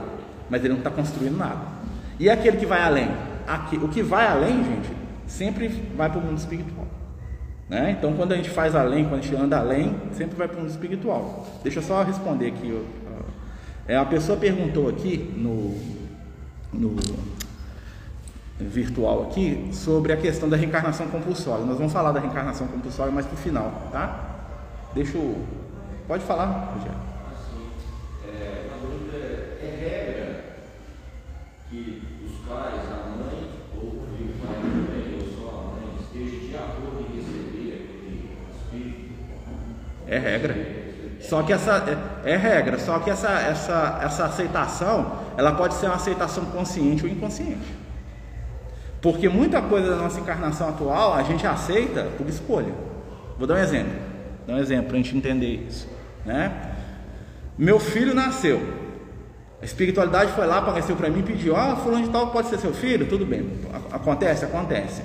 [0.49, 1.80] mas ele não está construindo nada.
[2.21, 3.09] E aquele que vai além?
[3.47, 4.91] Aqui, o que vai além, gente,
[5.27, 6.87] sempre vai para o mundo espiritual.
[7.67, 7.97] Né?
[7.99, 10.61] Então, quando a gente faz além, quando a gente anda além, sempre vai para o
[10.61, 11.47] mundo espiritual.
[11.63, 12.79] Deixa eu só responder aqui.
[13.89, 15.75] É, a pessoa perguntou aqui no,
[16.73, 16.95] no
[18.59, 21.65] virtual aqui sobre a questão da reencarnação compulsória.
[21.65, 24.21] Nós vamos falar da reencarnação compulsória mais para o final, tá?
[24.95, 25.43] Deixa eu...
[26.07, 27.10] Pode falar, Rogério.
[40.09, 40.57] É regra.
[41.21, 41.85] Só que essa
[42.25, 47.05] é, é, regra, só que essa, essa, essa aceitação, ela pode ser uma aceitação consciente
[47.05, 47.77] ou inconsciente.
[49.01, 52.75] Porque muita coisa da nossa encarnação atual a gente aceita por escolha.
[53.39, 53.93] Vou dar um exemplo.
[54.47, 55.89] Dar um exemplo para a gente entender isso.
[56.27, 56.75] Né?
[57.57, 58.90] Meu filho nasceu.
[59.61, 62.59] A espiritualidade foi lá, apareceu para mim e pediu: Ah, fulano de tal pode ser
[62.59, 63.07] seu filho?
[63.07, 63.47] Tudo bem.
[63.93, 64.45] Acontece?
[64.45, 65.03] Acontece.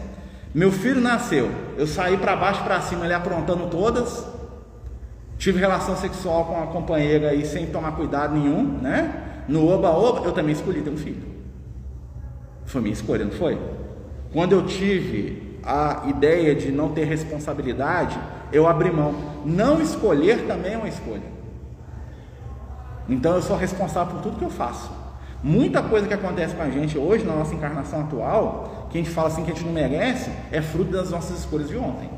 [0.54, 1.52] Meu filho nasceu.
[1.78, 4.26] Eu saí para baixo para cima, ele aprontando todas.
[5.38, 9.44] Tive relação sexual com a companheira aí sem tomar cuidado nenhum, né?
[9.50, 11.22] No oba-oba, eu também escolhi ter um filho.
[12.66, 13.60] Foi minha escolha, não foi?
[14.32, 18.18] Quando eu tive a ideia de não ter responsabilidade,
[18.54, 19.14] eu abri mão.
[19.44, 21.35] Não escolher também é uma escolha.
[23.08, 24.92] Então eu sou responsável por tudo que eu faço.
[25.44, 29.14] Muita coisa que acontece com a gente hoje, na nossa encarnação atual, que a gente
[29.14, 32.10] fala assim que a gente não merece, é fruto das nossas escolhas de ontem.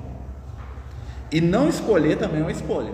[1.32, 2.92] E não escolher também é uma escolha.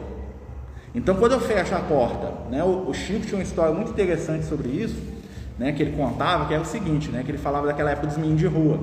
[0.96, 4.46] Então, quando eu fecho a porta, né, o, o, Chico tinha uma história muito interessante
[4.46, 5.00] sobre isso,
[5.58, 8.18] né, que ele contava, que era o seguinte, né, que ele falava daquela época dos
[8.18, 8.80] meninos de rua,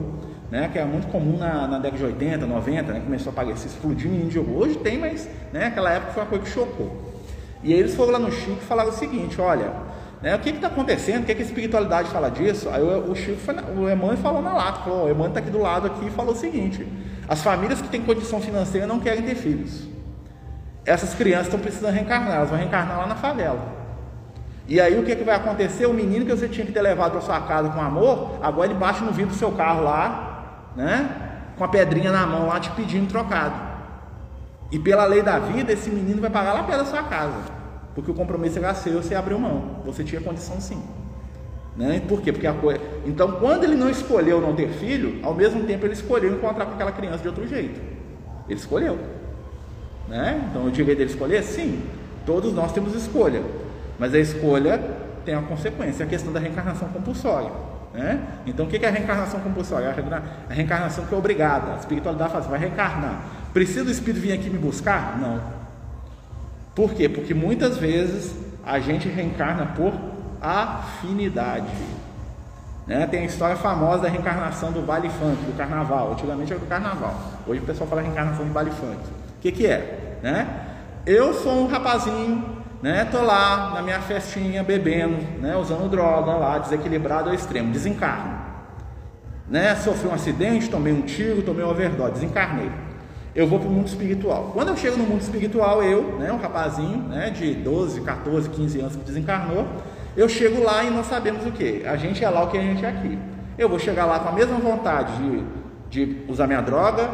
[0.50, 3.66] né, que era muito comum na, na década de 80, 90, né, começou a aparecer,
[3.66, 4.66] explodir menino de rua.
[4.66, 7.09] Hoje tem, mas né, naquela época foi uma coisa que chocou.
[7.62, 9.72] E aí eles foram lá no Chico e falaram o seguinte, olha,
[10.22, 12.68] né, o que está acontecendo, o que, que a espiritualidade fala disso?
[12.70, 15.50] Aí o, o Chico, foi o Emmanuel falou na lata, falou, o Emmanuel está aqui
[15.50, 16.86] do lado aqui e falou o seguinte,
[17.28, 19.90] as famílias que têm condição financeira não querem ter filhos
[20.84, 23.80] essas crianças estão precisando reencarnar, elas vão reencarnar lá na favela.
[24.66, 25.86] E aí o que, que vai acontecer?
[25.86, 28.78] O menino que você tinha que ter levado para sua casa com amor, agora ele
[28.78, 31.08] bate no vidro do seu carro lá, né?
[31.56, 33.69] Com a pedrinha na mão lá te pedindo trocado.
[34.70, 37.36] E pela lei da vida, esse menino vai pagar lá da sua casa.
[37.94, 39.82] Porque o compromisso era seu, você abriu mão.
[39.84, 40.80] Você tinha condição sim.
[41.76, 42.02] Né?
[42.06, 42.32] Por quê?
[42.32, 42.80] Porque a coisa...
[43.04, 46.74] Então, quando ele não escolheu não ter filho, ao mesmo tempo ele escolheu encontrar com
[46.74, 47.80] aquela criança de outro jeito.
[48.48, 48.98] Ele escolheu.
[50.10, 50.44] Né?
[50.50, 51.42] Então o direito dele escolher?
[51.44, 51.82] Sim,
[52.26, 53.42] todos nós temos escolha,
[53.96, 54.82] mas a escolha
[55.24, 57.50] tem uma consequência, a questão da reencarnação compulsória.
[57.94, 58.20] Né?
[58.44, 59.94] Então o que é a reencarnação compulsória?
[60.48, 63.22] A reencarnação que é obrigada, a espiritualidade faz, vai reencarnar.
[63.52, 65.18] Precisa o espírito vir aqui me buscar?
[65.18, 65.40] Não.
[66.74, 67.08] Por quê?
[67.08, 68.34] Porque muitas vezes
[68.64, 69.92] a gente reencarna por
[70.40, 71.66] afinidade.
[72.86, 73.06] Né?
[73.06, 76.12] Tem a história famosa da reencarnação do baile funk, do carnaval.
[76.12, 77.20] Antigamente era do carnaval.
[77.46, 78.96] Hoje o pessoal fala reencarnação do baile funk.
[78.96, 80.18] O que, que é?
[80.22, 80.66] Né?
[81.06, 83.04] Eu sou um rapazinho né?
[83.04, 85.56] Tô lá na minha festinha bebendo, né?
[85.56, 88.40] Usando droga lá, desequilibrado ao extremo, desencarno.
[89.48, 89.74] Né?
[89.76, 92.70] Sofri um acidente, tomei um tiro, tomei uma overdose, desencarnei.
[93.34, 94.50] Eu vou para o mundo espiritual.
[94.52, 98.80] Quando eu chego no mundo espiritual, eu, né, um rapazinho, né, de 12, 14, 15
[98.80, 99.66] anos que desencarnou,
[100.16, 101.84] eu chego lá e não sabemos o que.
[101.86, 103.16] A gente é lá o que a gente é aqui.
[103.56, 105.12] Eu vou chegar lá com a mesma vontade
[105.90, 107.08] de, de usar minha droga,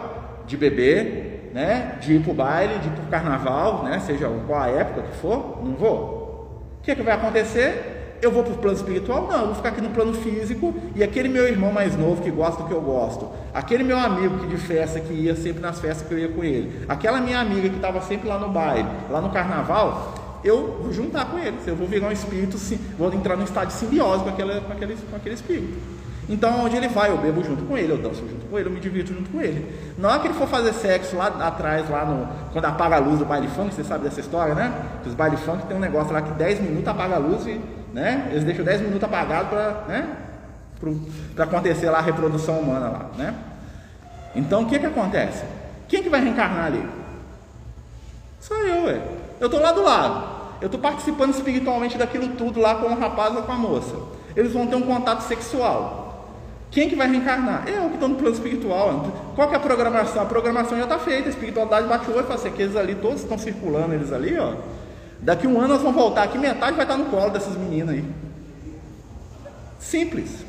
[0.46, 4.30] de beber, né, de ir para o baile, de ir para o carnaval, né, seja
[4.46, 6.66] qual a época que for, não vou.
[6.78, 7.95] O que, é que vai acontecer?
[8.22, 9.28] Eu vou para o plano espiritual?
[9.28, 12.30] Não, eu vou ficar aqui no plano físico e aquele meu irmão mais novo que
[12.30, 15.78] gosta do que eu gosto, aquele meu amigo que de festa que ia sempre nas
[15.78, 18.88] festas que eu ia com ele, aquela minha amiga que estava sempre lá no baile,
[19.10, 22.56] lá no carnaval, eu vou juntar com eles, eu vou virar um espírito,
[22.96, 25.96] vou entrar num estado de simbiose com, aquela, com, aquele, com aquele espírito.
[26.28, 28.72] Então, onde ele vai, eu bebo junto com ele, eu danço junto com ele, eu
[28.72, 29.64] me divirto junto com ele.
[29.96, 32.28] Na hora que ele for fazer sexo lá atrás, lá no.
[32.52, 34.72] Quando apaga a luz do baile funk, você sabe dessa história, né?
[35.02, 37.60] Que os baile funk tem um negócio lá que 10 minutos apaga a luz e
[37.96, 38.28] né?
[38.30, 40.16] Eles deixam 10 minutos apagados para né?
[41.38, 43.34] acontecer lá a reprodução humana lá, né?
[44.34, 45.42] Então o que que acontece?
[45.88, 46.86] Quem que vai reencarnar ali?
[48.38, 49.00] Sou eu, ué.
[49.40, 50.36] Eu estou lá do lado.
[50.60, 53.96] Eu estou participando espiritualmente daquilo tudo lá com o rapaz ou com a moça.
[54.36, 56.28] Eles vão ter um contato sexual.
[56.70, 57.66] Quem que vai reencarnar?
[57.66, 59.10] Eu que estou no plano espiritual.
[59.34, 60.22] Qual que é a programação?
[60.22, 61.28] A programação já está feita.
[61.28, 64.38] A espiritualidade bate o olho e fala assim, aqueles ali, todos estão circulando, eles ali,
[64.38, 64.52] ó.
[65.26, 68.04] Daqui um ano nós vamos voltar aqui, metade vai estar no colo dessas meninas aí.
[69.80, 70.44] Simples.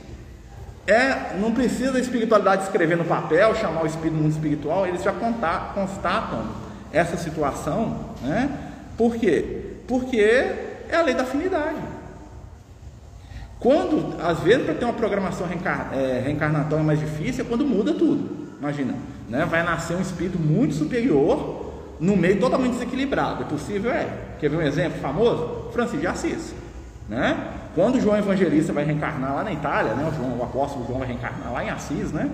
[0.86, 5.02] É, não precisa da espiritualidade escrever no papel, chamar o espírito do mundo espiritual, eles
[5.02, 6.46] já contar, constatam
[6.94, 8.52] essa situação, né?
[8.96, 9.80] Por quê?
[9.88, 11.82] Porque é a lei da afinidade.
[13.60, 17.96] Quando, às vezes, para ter uma programação reencar, é, reencarnatória mais difícil, é quando muda
[17.96, 18.48] tudo.
[18.60, 18.94] Imagina,
[19.28, 19.44] né?
[19.44, 21.67] vai nascer um espírito muito superior
[22.00, 23.44] no meio totalmente desequilibrado.
[23.44, 23.92] É possível?
[23.92, 24.08] É.
[24.40, 25.70] Quer ver um exemplo famoso?
[25.72, 26.54] Francisco de Assis.
[27.10, 27.38] Né?
[27.74, 30.10] Quando João Evangelista vai reencarnar lá na Itália, né?
[30.12, 32.30] o, João, o apóstolo João vai reencarnar lá em Assis, né?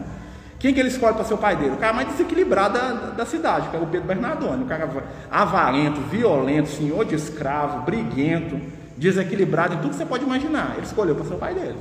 [0.64, 1.72] Quem que ele escolhe para ser o pai dele?
[1.72, 4.64] O cara mais desequilibrado da, da cidade, que é o Pedro Bernardone.
[4.64, 4.90] O cara
[5.30, 8.58] avarento, violento, senhor de escravo, briguento,
[8.96, 10.76] desequilibrado em tudo que você pode imaginar.
[10.78, 11.76] Ele escolheu para ser o pai dele.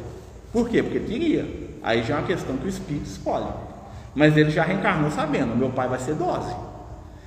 [0.53, 0.83] Por quê?
[0.83, 1.47] Porque queria.
[1.81, 3.47] Aí já é uma questão que o espírito escolhe.
[4.16, 6.53] Mas ele já reencarnou sabendo: meu pai vai ser dose.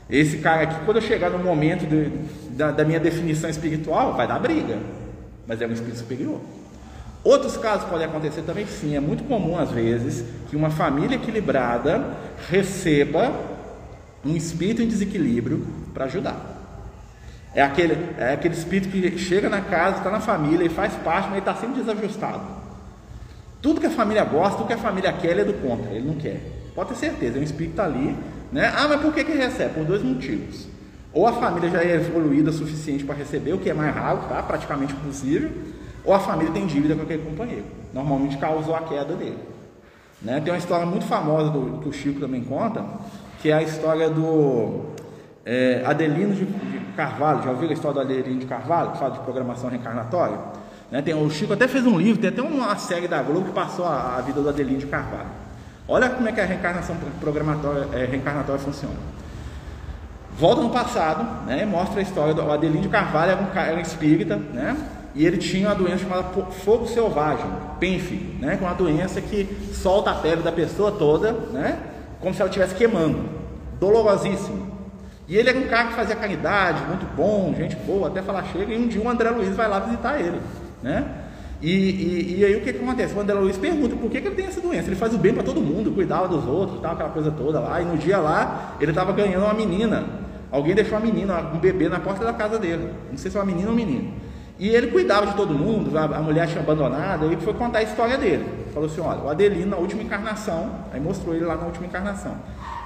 [0.09, 2.09] Esse cara aqui, quando eu chegar no momento de,
[2.55, 4.77] da, da, minha definição espiritual, vai dar briga,
[5.47, 6.39] mas é um espírito superior.
[7.23, 8.95] Outros casos podem acontecer também, sim.
[8.95, 12.05] É muito comum, às vezes, que uma família equilibrada
[12.49, 13.33] receba
[14.23, 16.53] um espírito em desequilíbrio para ajudar.
[17.55, 21.29] É aquele, é aquele espírito que chega na casa, está na família e faz parte,
[21.29, 22.41] mas ele está sempre desajustado.
[23.59, 26.05] Tudo que a família gosta, tudo que a família quer, ele é do contra, ele
[26.05, 26.39] não quer.
[26.75, 28.15] Pode ter certeza, é um espírito que está ali
[28.55, 28.71] né?
[28.73, 29.73] Ah, mas por que, que recebe?
[29.73, 30.65] Por dois motivos.
[31.11, 34.19] Ou a família já é evoluída o suficiente para receber, o que é mais raro,
[34.29, 34.41] tá?
[34.41, 35.51] praticamente impossível,
[36.05, 37.65] ou a família tem dívida com aquele companheiro.
[37.93, 39.39] Normalmente causou a queda dele.
[40.21, 40.39] Né?
[40.39, 42.85] Tem uma história muito famosa do, que o Chico também conta,
[43.41, 44.85] que é a história do
[45.45, 47.43] é, Adelino de, de, Carvalho.
[47.43, 50.39] Já ouviu a história do Adelino de Carvalho, que fala de programação reencarnatória?
[50.89, 51.01] Né?
[51.01, 53.85] Tem, o Chico até fez um livro, tem até uma série da Globo que passou
[53.85, 55.44] a, a vida do Adelino de Carvalho.
[55.87, 58.95] Olha como é que a reencarnação programatória, é, reencarnatória funciona.
[60.37, 63.81] Volta no passado, né, mostra a história do Adelino de Carvalho, era um, era um
[63.81, 64.75] espírita, né,
[65.13, 67.45] e ele tinha uma doença chamada fogo selvagem,
[67.79, 71.79] PENF, né, que é uma doença que solta a pele da pessoa toda, né,
[72.19, 73.29] como se ela estivesse queimando,
[73.79, 74.75] dolorosíssimo.
[75.25, 78.73] E ele era um cara que fazia caridade, muito bom, gente boa, até falar chega,
[78.73, 80.41] e um dia o André Luiz vai lá visitar ele,
[80.83, 81.05] né,
[81.65, 83.15] e, e, e, aí o que, que acontece?
[83.15, 84.87] O André Luiz pergunta por que, que ele tem essa doença.
[84.87, 87.81] Ele faz o bem para todo mundo, cuidava dos outros, tal, aquela coisa toda lá.
[87.81, 90.03] E no dia lá, ele estava ganhando uma menina.
[90.51, 92.91] Alguém deixou uma menina, um bebê na porta da casa dele.
[93.09, 94.13] Não sei se é uma menina ou um menino.
[94.59, 98.15] E ele cuidava de todo mundo, a, mulher tinha abandonado, e foi contar a história
[98.15, 98.45] dele.
[98.71, 102.35] Falou assim: olha, o Adelino, na última encarnação, aí mostrou ele lá na última encarnação.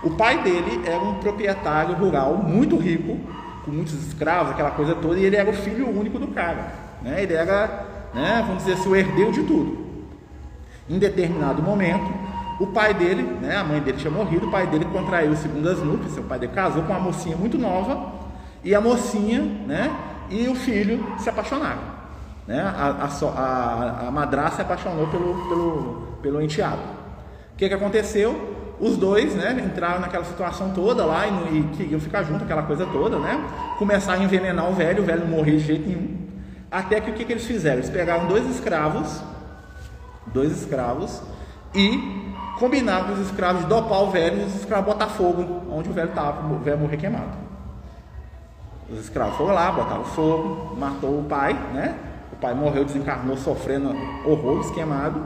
[0.02, 3.20] O pai dele era um proprietário rural muito rico,
[3.66, 6.72] com muitos escravos, aquela coisa toda, e ele era o filho único do cara.
[7.04, 7.22] Né?
[7.24, 9.78] Ele era né, vamos dizer assim, o herdeiro de tudo.
[10.90, 12.12] Em determinado momento,
[12.60, 16.14] o pai dele, né, a mãe dele tinha morrido, o pai dele contraiu segundas núpcias,
[16.14, 18.12] seu pai dele casou com uma mocinha muito nova,
[18.64, 19.96] e a mocinha né,
[20.30, 21.82] e o filho se apaixonaram.
[22.46, 22.60] Né?
[22.62, 26.82] A, a, a, a madraça se apaixonou pelo, pelo, pelo enteado.
[27.54, 28.58] O que, que aconteceu?
[28.80, 32.86] Os dois né, entraram naquela situação toda lá e, e queriam ficar junto, aquela coisa
[32.86, 33.44] toda, né?
[33.78, 36.29] Começaram a envenenar o velho, o velho não morria de jeito nenhum.
[36.72, 37.78] Até que o que, que eles fizeram?
[37.78, 39.22] Eles pegaram dois escravos,
[40.28, 41.22] dois escravos,
[41.74, 45.90] e combinaram com os escravos de dopar o velho e os escravos botar fogo onde
[45.90, 47.38] o velho estava, o velho morrer queimado.
[48.90, 51.96] Os escravos foram lá, botaram fogo, matou o pai, né?
[52.34, 55.26] O pai morreu, desencarnou, sofrendo horrores, queimado.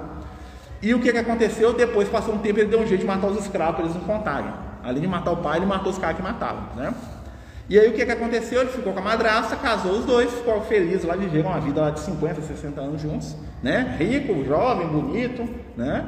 [0.81, 1.73] E o que, que aconteceu?
[1.73, 4.03] Depois, passou um tempo, ele deu um jeito de matar os escravos para eles não
[4.03, 4.51] contarem.
[4.83, 6.93] Além de matar o pai, ele matou os caras que matavam, né?
[7.69, 8.61] E aí o que, que aconteceu?
[8.61, 11.89] Ele ficou com a madrasta, casou os dois, ficou feliz lá, viveram uma vida lá
[11.91, 13.95] de 50, 60 anos juntos, né?
[13.97, 15.47] Rico, jovem, bonito,
[15.77, 16.05] né?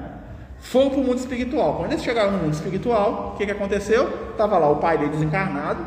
[0.60, 1.78] Foram para o mundo espiritual.
[1.78, 4.32] Quando eles chegaram no mundo espiritual, o que, que aconteceu?
[4.32, 5.86] Estava lá o pai dele desencarnado,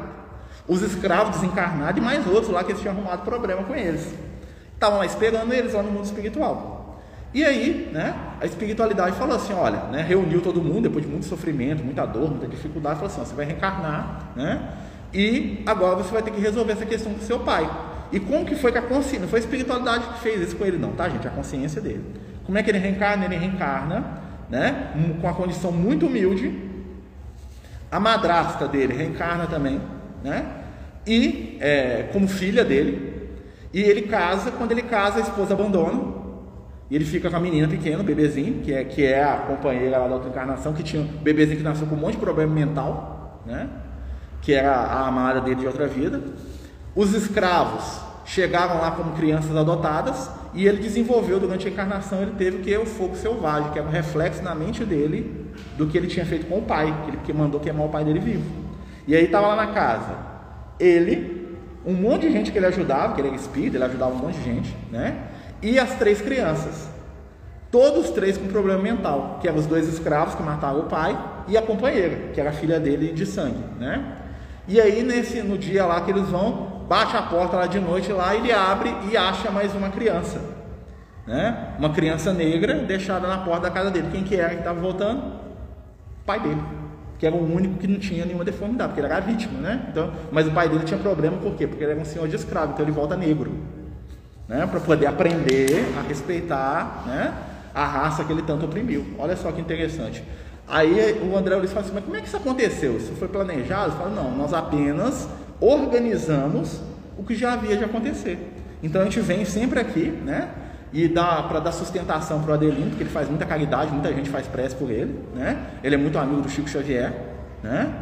[0.66, 4.14] os escravos desencarnados e mais outros lá que eles tinham arrumado problema com eles.
[4.72, 6.78] Estavam lá esperando eles lá no mundo espiritual.
[7.34, 11.26] E aí, né, a espiritualidade falou assim, olha, né, reuniu todo mundo depois de muito
[11.26, 14.62] sofrimento, muita dor, muita dificuldade, falou assim, ó, você vai reencarnar, né,
[15.12, 17.68] e agora você vai ter que resolver essa questão com seu pai.
[18.10, 20.64] E como que foi que a consciência, não foi a espiritualidade que fez isso com
[20.64, 22.04] ele não, tá gente, a consciência dele.
[22.44, 23.24] Como é que ele reencarna?
[23.26, 26.66] Ele reencarna, né, com uma condição muito humilde,
[27.90, 29.80] a madrasta dele reencarna também,
[30.24, 30.46] né,
[31.06, 33.30] e é, como filha dele,
[33.72, 36.16] e ele casa, quando ele casa, a esposa abandona,
[36.90, 39.98] e ele fica com a menina pequena, o bebezinho, que é, que é a companheira
[39.98, 42.54] lá da outra encarnação, que tinha um bebezinho que nasceu com um monte de problema
[42.54, 43.68] mental, né?
[44.42, 46.22] Que era a amada dele de outra vida.
[46.94, 52.58] Os escravos chegaram lá como crianças adotadas e ele desenvolveu durante a encarnação, ele teve
[52.58, 52.76] o que?
[52.76, 55.46] O fogo selvagem, que era um reflexo na mente dele
[55.76, 58.20] do que ele tinha feito com o pai, que ele mandou queimar o pai dele
[58.20, 58.44] vivo.
[59.06, 60.16] E aí estava lá na casa,
[60.78, 64.18] ele, um monte de gente que ele ajudava, que ele era espírito, ele ajudava um
[64.18, 65.28] monte de gente, né?
[65.62, 66.88] E as três crianças.
[67.70, 71.56] Todos três com problema mental, que eram os dois escravos que mataram o pai e
[71.56, 74.16] a companheira, que era a filha dele de sangue, né?
[74.68, 78.12] E aí nesse no dia lá que eles vão, bate a porta lá de noite
[78.12, 80.40] lá, ele abre e acha mais uma criança,
[81.26, 81.74] né?
[81.78, 84.08] Uma criança negra deixada na porta da casa dele.
[84.12, 85.20] Quem que era que estava voltando?
[86.20, 86.62] O pai dele,
[87.18, 89.86] que era o único que não tinha nenhuma deformidade, porque ele era vítima, né?
[89.90, 91.66] Então, mas o pai dele tinha problema por quê?
[91.66, 93.50] Porque ele era um senhor de escravo, então ele volta negro
[94.48, 97.34] né, para poder aprender a respeitar né,
[97.74, 99.06] a raça que ele tanto oprimiu.
[99.18, 100.24] Olha só que interessante.
[100.68, 102.96] Aí o André Luiz fala assim, mas como é que isso aconteceu?
[102.96, 103.92] Isso foi planejado?
[103.92, 105.28] Fala, não, nós apenas
[105.60, 106.80] organizamos
[107.16, 108.38] o que já havia de acontecer.
[108.82, 110.50] Então a gente vem sempre aqui, né?
[110.92, 114.30] E dá para dar sustentação para o Adelino, porque ele faz muita caridade, muita gente
[114.30, 115.58] faz prece por ele, né?
[115.82, 117.12] Ele é muito amigo do Chico Xavier,
[117.62, 117.92] né?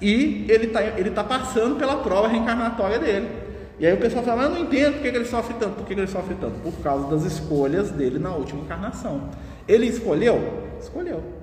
[0.00, 3.28] E ele está ele tá passando pela prova reencarnatória dele.
[3.78, 5.74] E aí o pessoal fala, mas eu não entendo por que ele sofre tanto.
[5.74, 6.58] Por que ele sofre tanto?
[6.60, 9.28] Por causa das escolhas dele na última encarnação.
[9.68, 10.62] Ele escolheu?
[10.80, 11.35] Escolheu.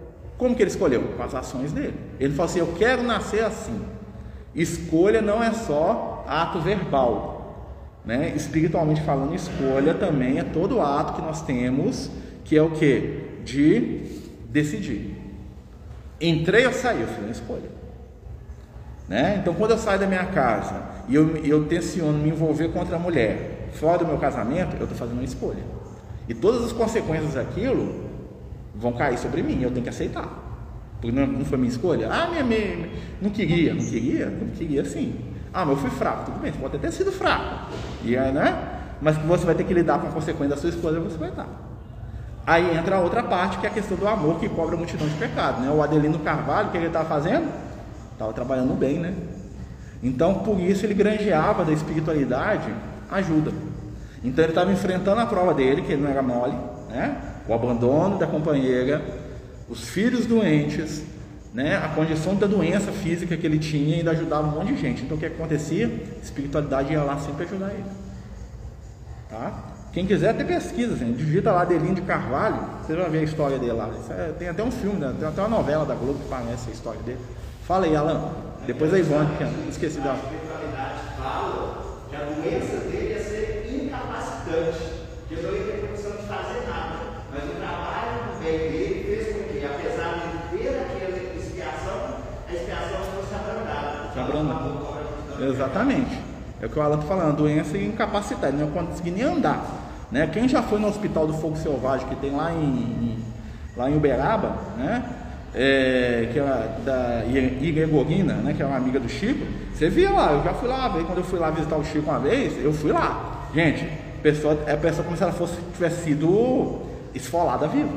[0.44, 1.02] Como que ele escolheu?
[1.16, 1.94] Com as ações dele.
[2.20, 3.82] Ele falou assim, eu quero nascer assim.
[4.54, 7.72] Escolha não é só ato verbal.
[8.04, 8.34] Né?
[8.36, 12.12] Espiritualmente falando, escolha também é todo ato que nós temos,
[12.44, 13.40] que é o que?
[13.46, 14.02] De
[14.50, 15.16] decidir.
[16.20, 17.72] Entrei ou saí, eu fiz uma escolha.
[19.08, 19.38] Né?
[19.40, 20.76] Então, quando eu saio da minha casa
[21.08, 24.98] e eu, eu tenciono me envolver com outra mulher fora do meu casamento, eu estou
[24.98, 25.64] fazendo uma escolha.
[26.28, 28.03] E todas as consequências daquilo
[28.76, 30.28] vão cair sobre mim, eu tenho que aceitar.
[31.00, 32.10] Porque não, foi minha escolha.
[32.12, 32.90] Ah, minha, minha,
[33.22, 35.16] não queria, não queria, não queria sim.
[35.54, 37.68] Ah, mas eu fui fraco, tudo bem, você pode até ter sido fraco.
[38.04, 38.80] E, né?
[39.02, 41.48] Mas você vai ter que lidar com a consequência da sua escolha, você vai estar.
[42.46, 45.08] Aí entra a outra parte, que é a questão do amor que cobra a multidão
[45.08, 45.62] de pecado.
[45.62, 45.70] Né?
[45.70, 47.50] O Adelino Carvalho, o que ele estava fazendo?
[48.14, 49.14] Estava trabalhando bem, né?
[50.02, 52.74] Então, por isso ele granjeava da espiritualidade
[53.10, 53.52] ajuda.
[54.24, 56.56] Então ele estava enfrentando a prova dele, que ele não era mole,
[56.90, 57.33] né?
[57.48, 59.02] O abandono da companheira,
[59.70, 61.04] os filhos doentes,
[61.54, 61.78] né?
[61.78, 65.04] A condição da doença física que ele tinha ainda ajudava um monte de gente.
[65.04, 65.88] Então o que acontecia?
[65.88, 67.86] A espiritualidade ia lá sempre ajudar ele.
[69.30, 69.74] Tá?
[69.94, 73.60] Quem quiser até pesquisa, assim, digita lá Delinho de Carvalho, você vai ver a história
[73.60, 73.92] dele lá.
[74.10, 75.14] É, tem até um filme, né?
[75.20, 77.20] tem até uma novela da Globo que conhece a história dele.
[77.68, 78.32] Fala aí, Alan.
[78.66, 80.16] Depois a Ivone, que esqueci dela.
[80.16, 84.80] A espiritualidade fala que a doença dele ia ser incapacitante,
[85.28, 86.96] que ele não ia ter condição de fazer nada.
[87.32, 92.18] Mas o trabalho do bem dele fez com que, apesar de ter aquela expiação,
[92.50, 94.12] a expiação fosse abrandada.
[94.12, 94.94] Se abrandada.
[95.64, 96.20] Exatamente.
[96.62, 99.64] É o que o Alan está falando, doença incapacitante, não conseguir nem andar.
[100.12, 100.28] Né?
[100.28, 103.20] Quem já foi no Hospital do Fogo Selvagem, que tem lá em, em
[103.76, 105.04] lá em Uberaba, né?
[105.54, 107.24] é, que é da
[107.62, 110.90] Igregorina, né, que é uma amiga do Chico, você via lá, eu já fui lá,
[110.90, 113.48] quando eu fui lá visitar o Chico uma vez, eu fui lá.
[113.54, 116.82] Gente, a pessoa, é a pessoa como se ela fosse, tivesse sido
[117.14, 117.90] esfolada viva.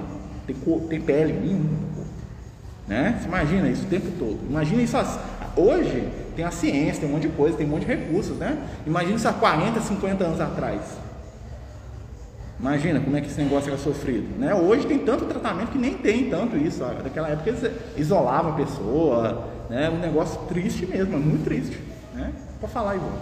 [0.47, 1.87] Tem, tem pele nenhuma.
[2.87, 3.19] Né?
[3.19, 4.39] Você imagina isso o tempo todo.
[4.49, 4.97] Imagina isso
[5.57, 8.59] hoje tem a ciência, tem um monte de coisa, tem um monte de recursos, né?
[8.87, 10.83] Imagina isso há 40, 50 anos atrás.
[12.61, 14.55] Imagina como é que esse negócio era sofrido, né?
[14.55, 16.85] Hoje tem tanto tratamento que nem tem tanto isso.
[16.85, 17.03] Ó.
[17.03, 19.91] Daquela época eles isolavam a pessoa, né?
[19.91, 21.79] Um negócio triste mesmo, é muito triste,
[22.15, 22.33] né?
[22.61, 23.13] Para falar igual.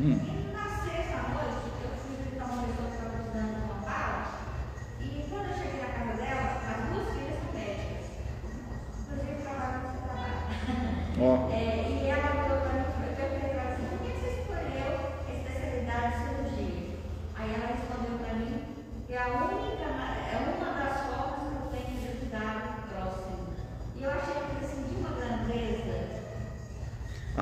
[0.00, 0.31] Hum.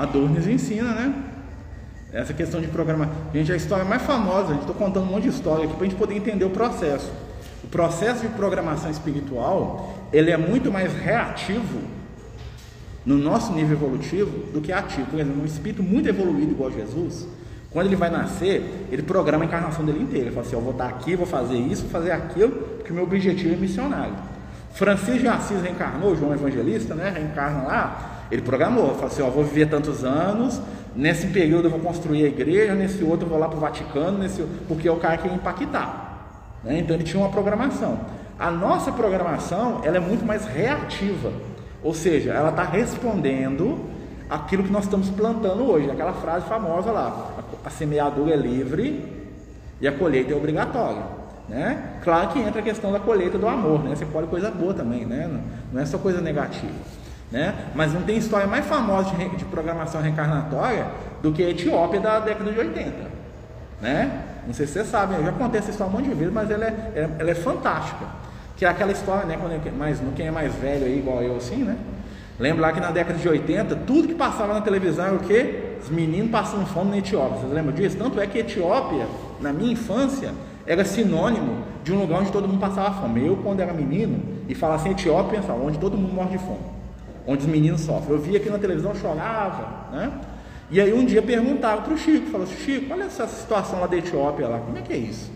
[0.01, 1.14] A dor nos ensina, né?
[2.11, 3.11] Essa questão de programar.
[3.34, 5.98] Gente, a história mais famosa, está contando um monte de história aqui para a gente
[5.98, 7.12] poder entender o processo.
[7.62, 11.80] O processo de programação espiritual, ele é muito mais reativo
[13.05, 15.07] no nosso nível evolutivo do que ativo.
[15.07, 17.28] Por exemplo, um espírito muito evoluído igual Jesus,
[17.70, 20.28] quando ele vai nascer, ele programa a encarnação dele inteira.
[20.28, 22.94] Ele fala assim, eu vou estar aqui, vou fazer isso, vou fazer aquilo, porque o
[22.94, 24.14] meu objetivo é missionário.
[24.72, 27.11] Francisco de Assis reencarnou, João Evangelista, né?
[27.11, 30.61] Reencarna lá, ele programou, falou assim, ó, vou viver tantos anos,
[30.95, 34.18] nesse período eu vou construir a igreja, nesse outro eu vou lá para o Vaticano,
[34.18, 36.59] nesse, porque é o cara que ia impactar.
[36.62, 36.78] né?
[36.78, 38.01] Então ele tinha uma programação.
[38.39, 41.33] A nossa programação ela é muito mais reativa,
[41.83, 43.91] ou seja, ela está respondendo
[44.28, 47.33] aquilo que nós estamos plantando hoje, aquela frase famosa lá:
[47.64, 49.05] a, semeadura é livre
[49.81, 51.03] e a colheita é obrigatória.
[51.49, 51.97] Né?
[52.05, 53.97] Claro que entra a questão da colheita do amor, né?
[53.97, 55.28] Você colhe coisa boa também, né?
[55.72, 56.72] Não é só coisa negativa.
[57.31, 57.55] Né?
[57.74, 60.87] Mas não tem história mais famosa de, de programação reencarnatória
[61.22, 62.93] do que a Etiópia da década de 80.
[63.81, 64.22] Né?
[64.47, 66.51] Não sei se vocês sabem, eu já contei essa história um monte de vezes, mas
[66.51, 68.05] ela é, ela- ela é fantástica.
[68.57, 69.39] Que é aquela história, né?
[69.41, 71.76] Quando eu, mais, quem é mais velho aí, igual eu assim, né?
[72.39, 75.76] Lembra lá que na década de 80, tudo que passava na televisão era o quê?
[75.83, 77.39] Os meninos passando fome na Etiópia.
[77.39, 77.97] Vocês lembram disso?
[77.97, 79.07] Tanto é que Etiópia,
[79.41, 80.33] na minha infância,
[80.66, 83.26] era sinônimo de um lugar onde todo mundo passava fome.
[83.26, 86.59] Eu, quando era menino, e falava assim, Etiópia, pensava, onde todo mundo morre de fome.
[87.27, 88.16] Onde os meninos sofrem.
[88.16, 90.12] Eu via aqui na televisão, chorava, né?
[90.71, 93.97] E aí um dia perguntaram para o Chico, falou Chico, olha essa situação lá da
[93.97, 95.31] Etiópia lá, como é que é isso?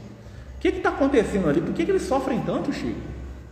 [0.56, 1.60] O que está acontecendo ali?
[1.60, 3.00] Por que, que eles sofrem tanto, Chico?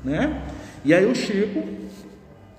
[0.05, 0.43] Né?
[0.85, 1.64] E aí o Chico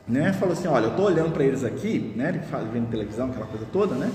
[0.05, 3.45] né, falou assim, olha, eu estou olhando para eles aqui, né, ele vendo televisão, aquela
[3.45, 4.11] coisa toda, né,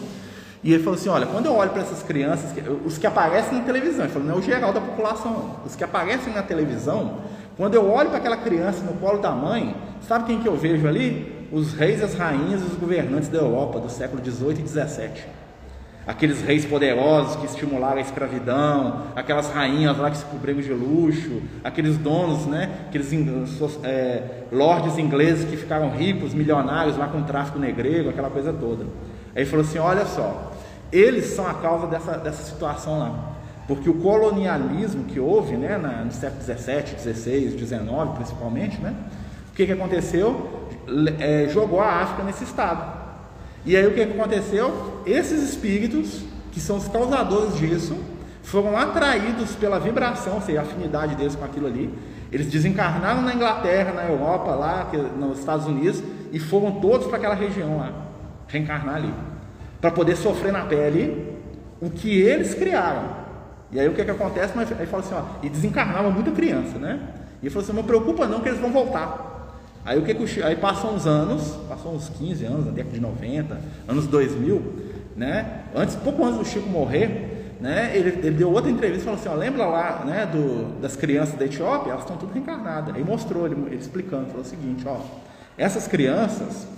[0.63, 2.53] e ele falou assim, olha, quando eu olho para essas crianças,
[2.85, 5.85] os que aparecem na televisão, ele falou, não é o geral da população, os que
[5.85, 7.21] aparecem na televisão,
[7.57, 9.75] quando eu olho para aquela criança no colo da mãe,
[10.07, 11.38] sabe quem que eu vejo ali?
[11.51, 15.25] Os reis, as rainhas e os governantes da Europa do século 18 e 17
[16.09, 21.43] aqueles reis poderosos que estimularam a escravidão, aquelas rainhas lá que se cobriram de luxo,
[21.63, 23.13] aqueles donos, né, aqueles
[23.85, 28.87] é, lordes ingleses que ficaram ricos, milionários lá com o tráfico negreiro, aquela coisa toda.
[29.37, 30.51] Aí falou assim: olha só,
[30.91, 33.33] eles são a causa dessa, dessa situação lá.
[33.67, 38.95] Porque o colonialismo que houve né, na- no século 17, 16, 19 principalmente, né,
[39.51, 40.58] o que, que aconteceu?
[41.19, 42.99] É, jogou a África nesse estado.
[43.65, 45.03] E aí o que aconteceu?
[45.05, 46.23] Esses espíritos,
[46.53, 47.97] que são os causadores disso,
[48.43, 51.93] foram atraídos pela vibração, ou seja, a afinidade deles com aquilo ali.
[52.33, 57.35] Eles desencarnaram na Inglaterra, na Europa, lá, nos Estados Unidos, e foram todos para aquela
[57.35, 57.93] região lá,
[58.47, 59.13] reencarnar ali,
[59.81, 61.37] para poder sofrer na pele
[61.81, 63.17] o que eles criaram.
[63.71, 64.53] E aí o que, que acontece?
[64.57, 67.01] Mas aí fala assim, ó, e desencarnava muita criança, né?
[67.43, 69.38] E ele falou assim, não preocupa não que eles vão voltar.
[69.89, 73.01] Aí o que, que aí passam uns anos, passam uns 15 anos, na década de
[73.01, 73.59] 90,
[73.89, 74.63] anos 2000,
[75.17, 75.63] né?
[75.75, 77.97] Antes, pouco antes do Chico morrer, né?
[77.97, 81.47] Ele, ele deu outra entrevista falou assim, ó, lembra lá, né, do, das crianças da
[81.47, 81.93] Etiópia?
[81.93, 82.95] Elas estão tudo reencarnadas.
[82.95, 84.99] Aí mostrou ele, ele explicando, falou o seguinte, ó,
[85.57, 86.69] essas crianças,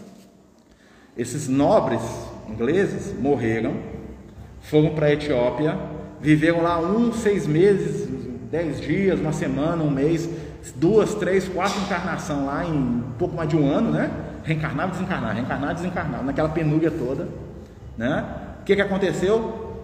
[1.18, 2.02] esses nobres
[2.48, 3.74] ingleses morreram,
[4.61, 5.76] foram para a Etiópia,
[6.20, 8.08] viveram lá um, seis meses,
[8.52, 10.30] dez dias, uma semana, um mês,
[10.76, 14.11] duas, três, quatro encarnação lá em pouco mais de um ano, né?
[14.44, 17.28] Reencarnava, desencarnava, reencarnava, desencarnava, naquela penúria toda,
[17.96, 18.24] né?
[18.61, 19.76] O que, que aconteceu?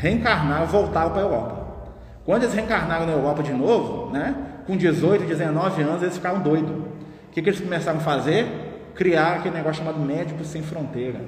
[0.00, 1.60] Reencarnaram, voltaram para a Europa.
[2.24, 4.34] Quando eles reencarnaram na Europa de novo, né?
[4.66, 6.70] Com 18, 19 anos, eles ficaram doidos.
[6.70, 8.92] O que, que eles começaram a fazer?
[8.94, 11.20] Criar aquele negócio chamado Médicos Sem Fronteira.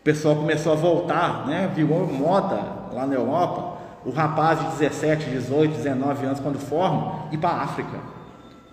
[0.00, 1.70] O pessoal começou a voltar, né?
[1.74, 2.58] Virou moda
[2.92, 3.73] lá na Europa.
[4.04, 7.98] O rapaz de 17, 18, 19 anos, quando forma, ir para a África.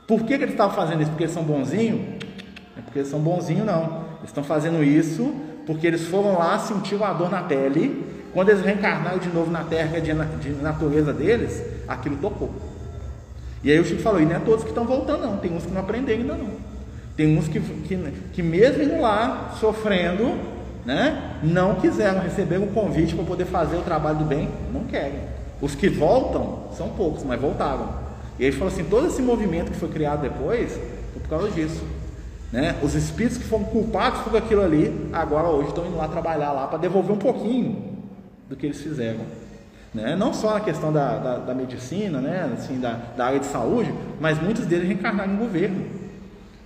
[0.07, 1.11] Por que, que eles estavam fazendo isso?
[1.11, 1.99] Porque eles são bonzinhos?
[1.99, 4.01] Não é porque eles são bonzinhos, não.
[4.17, 5.33] Eles estão fazendo isso
[5.65, 8.05] porque eles foram lá, sentiram a dor na pele.
[8.33, 12.51] Quando eles reencarnaram de novo na Terra, é de, de natureza deles, aquilo tocou.
[13.63, 15.37] E aí o Chico falou, e não é todos que estão voltando, não.
[15.37, 16.49] Tem uns que não aprenderam ainda não.
[17.15, 20.37] Tem uns que, que, que mesmo indo lá, sofrendo,
[20.85, 25.19] né, não quiseram receber um convite para poder fazer o trabalho do bem, não querem.
[25.61, 27.89] Os que voltam são poucos, mas voltaram.
[28.39, 31.83] E ele falou assim, todo esse movimento que foi criado depois, foi por causa disso.
[32.51, 32.75] Né?
[32.81, 36.67] Os espíritos que foram culpados por aquilo ali, agora hoje estão indo lá trabalhar lá
[36.67, 37.91] para devolver um pouquinho
[38.49, 39.19] do que eles fizeram.
[39.93, 40.15] Né?
[40.15, 42.49] Não só na questão da, da, da medicina, né?
[42.53, 45.85] assim, da, da, área de saúde, mas muitos deles reencarnaram em governo,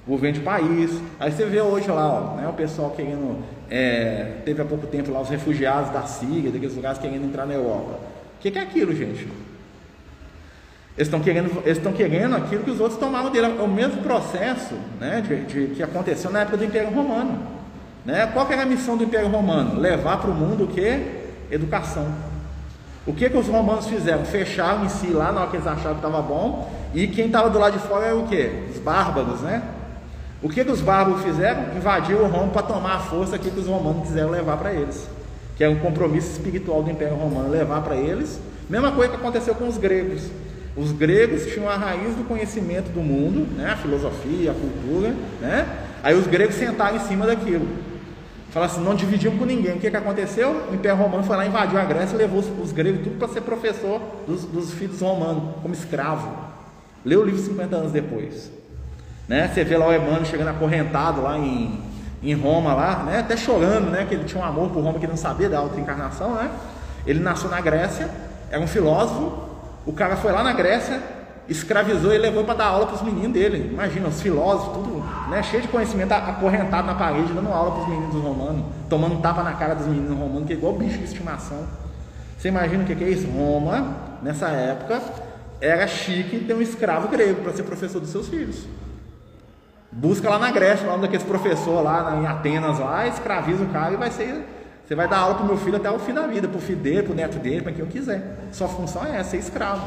[0.08, 1.00] governo de país.
[1.20, 2.48] Aí você vê hoje lá, ó, né?
[2.48, 6.98] o pessoal querendo, é, teve há pouco tempo lá os refugiados da Síria, daqueles lugares
[6.98, 8.00] querendo entrar na Europa.
[8.38, 9.28] O que, que é aquilo, gente?
[10.98, 13.48] Eles estão querendo, eles estão querendo aquilo que os outros tomaram dele.
[13.48, 17.40] É o mesmo processo né, de, de, que aconteceu na época do Império Romano.
[18.06, 18.28] Né?
[18.28, 19.80] Qual era a missão do Império Romano?
[19.80, 21.26] Levar para o mundo o que?
[21.52, 22.08] Educação.
[23.06, 24.26] O que, que os romanos fizeram?
[24.26, 26.72] Fecharam em si lá na hora que eles acharam que estava bom.
[26.94, 28.70] E quem estava do lado de fora era o que?
[28.72, 29.62] Os bárbaros, né?
[30.46, 31.76] O que, que os bárbaros fizeram?
[31.76, 35.10] Invadiram o Roma para tomar a força que os romanos quiseram levar para eles.
[35.58, 38.40] Que é um compromisso espiritual do Império Romano, levar para eles.
[38.70, 40.30] Mesma coisa que aconteceu com os gregos.
[40.78, 43.72] Os gregos tinham a raiz do conhecimento do mundo, né?
[43.72, 45.68] a filosofia, a cultura, né?
[46.04, 47.68] Aí os gregos sentaram em cima daquilo.
[48.52, 49.78] Falaram assim, não dividiam com ninguém.
[49.78, 50.68] O que, que aconteceu?
[50.72, 53.30] O Império Romano foi lá, invadiu a Grécia e levou os, os gregos tudo para
[53.30, 56.32] ser professor dos, dos, filhos romanos, como escravo.
[57.04, 58.52] Leu o livro 50 anos depois.
[59.28, 59.48] Né?
[59.48, 61.80] Você vê lá o Emmanuel chegando acorrentado lá em,
[62.22, 63.20] em Roma, lá, né?
[63.20, 64.06] até chorando, né?
[64.08, 66.36] que ele tinha um amor por Roma que não sabia da outra encarnação.
[66.36, 66.50] Né?
[67.06, 68.10] Ele nasceu na Grécia,
[68.52, 69.46] era um filósofo,
[69.86, 71.02] o cara foi lá na Grécia,
[71.48, 73.70] escravizou e levou para dar aula para os meninos dele.
[73.72, 77.90] Imagina, os filósofos, tudo né, cheio de conhecimento, acorrentado na parede, dando aula para os
[77.90, 81.66] meninos romanos, tomando tapa na cara dos meninos romanos, que é igual bicho de estimação.
[82.38, 83.28] Você imagina o que é isso?
[83.28, 85.02] Roma, nessa época,
[85.62, 88.66] era chique ter um escravo grego para ser professor dos seus filhos.
[89.96, 93.94] Busca lá na Grécia, lá um daqueles professores lá em Atenas, lá, escraviza o cara
[93.94, 94.46] e vai ser
[94.86, 96.62] você vai dar aula para o meu filho até o fim da vida, para o
[96.62, 98.38] filho dele, para o neto dele, para quem eu quiser.
[98.52, 99.82] Sua função é essa, ser escravo.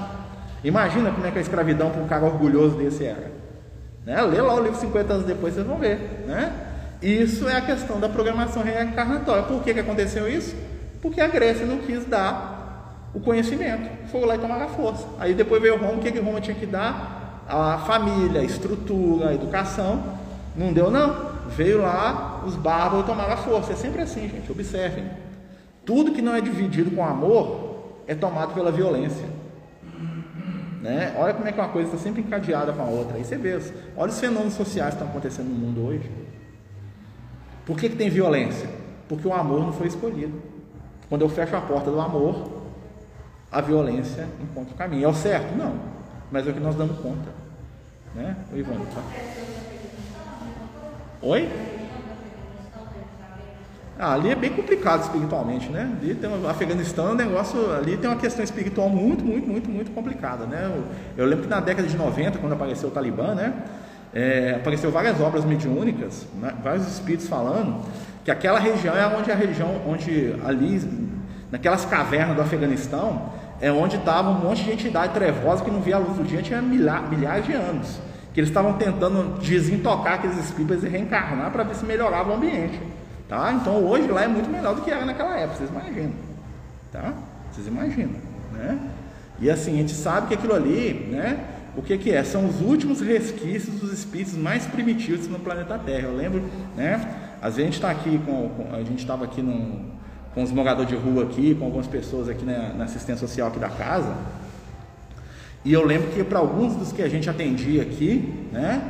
[0.64, 3.30] Imagina como é que a escravidão para um cara orgulhoso desse era.
[4.04, 4.20] Né?
[4.22, 6.24] Lê lá o livro 50 anos depois, vocês vão ver.
[6.26, 6.52] Né?
[7.00, 9.44] Isso é a questão da programação reencarnatória.
[9.44, 10.56] Por que, que aconteceu isso?
[11.00, 13.88] Porque a Grécia não quis dar o conhecimento.
[14.10, 15.06] Foi lá e tomaram a força.
[15.20, 17.17] Aí depois veio Roma, o que, que Roma tinha que dar?
[17.48, 20.02] A família, a estrutura, a educação.
[20.54, 21.28] Não deu não.
[21.48, 23.72] Veio lá, os bárbaros tomaram a força.
[23.72, 24.50] É sempre assim, gente.
[24.52, 25.04] Observem.
[25.84, 27.68] Tudo que não é dividido com amor
[28.06, 29.26] é tomado pela violência.
[30.82, 31.14] Né?
[31.16, 33.16] Olha como é que uma coisa está sempre encadeada com a outra.
[33.16, 33.58] Aí você vê,
[33.96, 36.10] olha os fenômenos sociais que estão acontecendo no mundo hoje.
[37.66, 38.68] Por que, que tem violência?
[39.08, 40.40] Porque o amor não foi escolhido.
[41.08, 42.50] Quando eu fecho a porta do amor,
[43.50, 45.04] a violência encontra o caminho.
[45.04, 45.56] É o certo?
[45.56, 45.74] Não.
[46.30, 47.37] Mas é o que nós damos conta.
[48.18, 48.34] Né?
[48.52, 49.00] O Ivone, tá?
[51.22, 51.48] Oi?
[53.96, 55.96] Ah, ali é bem complicado espiritualmente, né?
[56.00, 59.92] Ali tem o Afeganistão, o negócio ali tem uma questão espiritual muito, muito, muito, muito
[59.92, 60.64] complicada, né?
[60.64, 60.84] Eu,
[61.16, 63.54] eu lembro que na década de 90, quando apareceu o Talibã, né?
[64.12, 66.54] É, apareceu várias obras mediúnicas, né?
[66.62, 67.84] vários espíritos falando
[68.24, 70.80] que aquela região é onde a região, onde ali,
[71.52, 75.96] naquelas cavernas do Afeganistão, é onde estava um monte de entidade trevosa que não via
[75.96, 78.07] a luz do dia tinha milhares de anos
[78.38, 82.80] que eles estavam tentando desintocar aqueles espíritos e reencarnar para ver se melhorava o ambiente.
[83.28, 83.52] Tá?
[83.52, 86.12] Então hoje lá é muito melhor do que era naquela época, vocês imaginam.
[86.92, 87.14] Tá?
[87.50, 88.14] Vocês imaginam.
[88.52, 88.78] Né?
[89.40, 91.46] E assim, a gente sabe que aquilo ali, né?
[91.76, 92.22] O que, que é?
[92.22, 96.06] São os últimos resquícios dos espíritos mais primitivos no planeta Terra.
[96.06, 96.44] Eu lembro,
[96.76, 97.34] né?
[97.42, 99.90] Às vezes a gente está aqui com, a gente estava aqui num,
[100.32, 103.58] com os moradores de rua aqui, com algumas pessoas aqui na, na assistência social aqui
[103.58, 104.14] da casa.
[105.68, 108.80] E eu lembro que para alguns dos que a gente atendia aqui, né,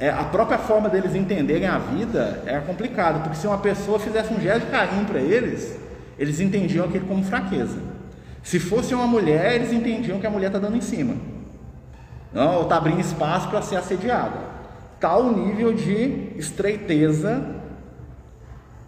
[0.00, 4.32] é, a própria forma deles entenderem a vida era complicada, porque se uma pessoa fizesse
[4.32, 5.78] um gesto de carinho para eles,
[6.18, 7.76] eles entendiam aquilo como fraqueza.
[8.42, 11.16] Se fosse uma mulher, eles entendiam que a mulher está dando em cima,
[12.32, 14.38] não, ou está abrindo espaço para ser assediada.
[14.98, 17.44] Tal nível de estreiteza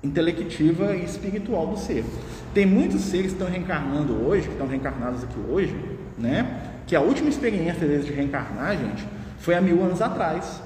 [0.03, 2.07] intelectiva e espiritual do ser.
[2.55, 5.77] Tem muitos seres que estão reencarnando hoje, que estão reencarnados aqui hoje,
[6.17, 6.71] né?
[6.87, 9.07] Que a última experiência deles de reencarnar, gente,
[9.39, 10.63] foi há mil anos atrás.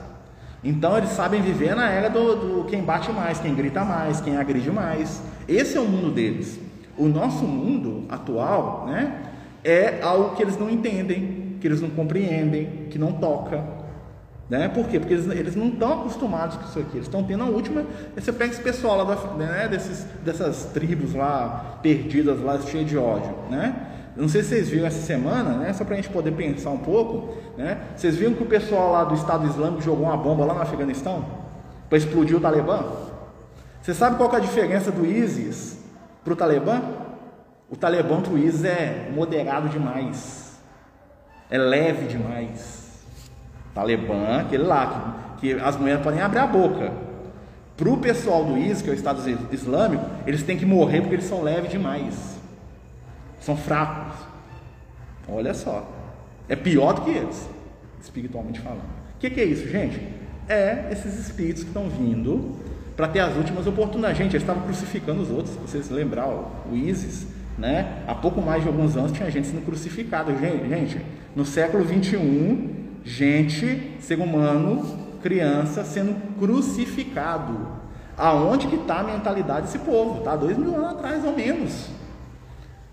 [0.63, 4.37] Então eles sabem viver na era do, do, quem bate mais, quem grita mais, quem
[4.37, 5.23] agride mais.
[5.47, 6.59] Esse é o mundo deles.
[6.97, 9.23] O nosso mundo atual, né,
[9.63, 13.63] é algo que eles não entendem, que eles não compreendem, que não toca.
[14.51, 14.67] Né?
[14.69, 14.99] Por quê?
[14.99, 16.97] Porque eles, eles não estão acostumados com isso aqui.
[16.97, 17.85] Eles estão tendo a última.
[18.17, 22.97] Você pega esse pessoal lá da, né, desses, dessas tribos lá perdidas, lá cheias de
[22.97, 23.35] ódio.
[23.51, 23.75] Né?
[24.19, 25.73] Não sei se vocês viram essa semana, né?
[25.73, 27.79] Só para a gente poder pensar um pouco, né?
[27.95, 31.25] Vocês viram que o pessoal lá do Estado Islâmico jogou uma bomba lá no Afeganistão
[31.89, 32.83] para explodir o Talibã?
[33.81, 35.79] Você sabe qual é a diferença do ISIS
[36.25, 36.83] para o Talibã?
[37.71, 40.59] O Talibã para o ISIS é moderado demais,
[41.49, 43.05] é leve demais.
[43.73, 46.93] Talibã, aquele lá que as mulheres podem abrir a boca.
[47.77, 51.15] Para o pessoal do IS, que é o Estado Islâmico, eles têm que morrer porque
[51.15, 52.38] eles são leves demais.
[53.41, 54.19] São fracos.
[55.29, 55.89] Olha só.
[56.49, 57.49] É pior do que eles,
[58.01, 58.81] espiritualmente falando.
[58.81, 60.01] O que, que é isso, gente?
[60.49, 62.57] É esses espíritos que estão vindo
[62.97, 64.17] para ter as últimas oportunidades.
[64.17, 65.55] Gente, eles estavam crucificando os outros.
[65.57, 67.27] Vocês lembrar, o ISIS,
[67.59, 68.03] né?
[68.07, 70.35] Há pouco mais de alguns anos tinha gente sendo crucificada.
[70.35, 71.01] Gente,
[71.37, 72.75] no século 21,
[73.05, 77.77] gente, ser humano, criança sendo crucificado.
[78.17, 80.19] Aonde que está a mentalidade desse povo?
[80.19, 81.98] Está dois mil anos atrás ou menos.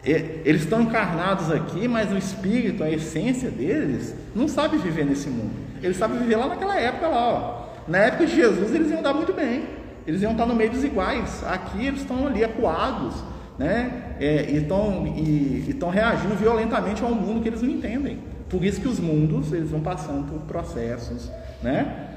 [0.05, 5.51] Eles estão encarnados aqui, mas o espírito, a essência deles, não sabe viver nesse mundo.
[5.81, 7.65] Eles sabem viver lá naquela época lá, ó.
[7.87, 9.63] Na época de Jesus eles iam dar muito bem.
[10.05, 11.43] Eles iam estar no meio dos iguais.
[11.47, 13.15] Aqui eles estão ali acuados,
[13.57, 14.15] né?
[14.19, 18.19] É, e estão reagindo violentamente ao mundo que eles não entendem.
[18.49, 21.31] Por isso que os mundos eles vão passando por processos,
[21.63, 22.14] né?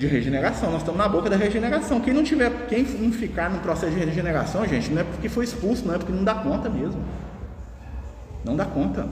[0.00, 0.70] De regeneração.
[0.70, 2.00] Nós estamos na boca da regeneração.
[2.00, 5.44] Quem não tiver, quem não ficar no processo de regeneração, gente, não é porque foi
[5.44, 7.04] expulso, não é porque não dá conta mesmo.
[8.42, 9.06] Não dá conta.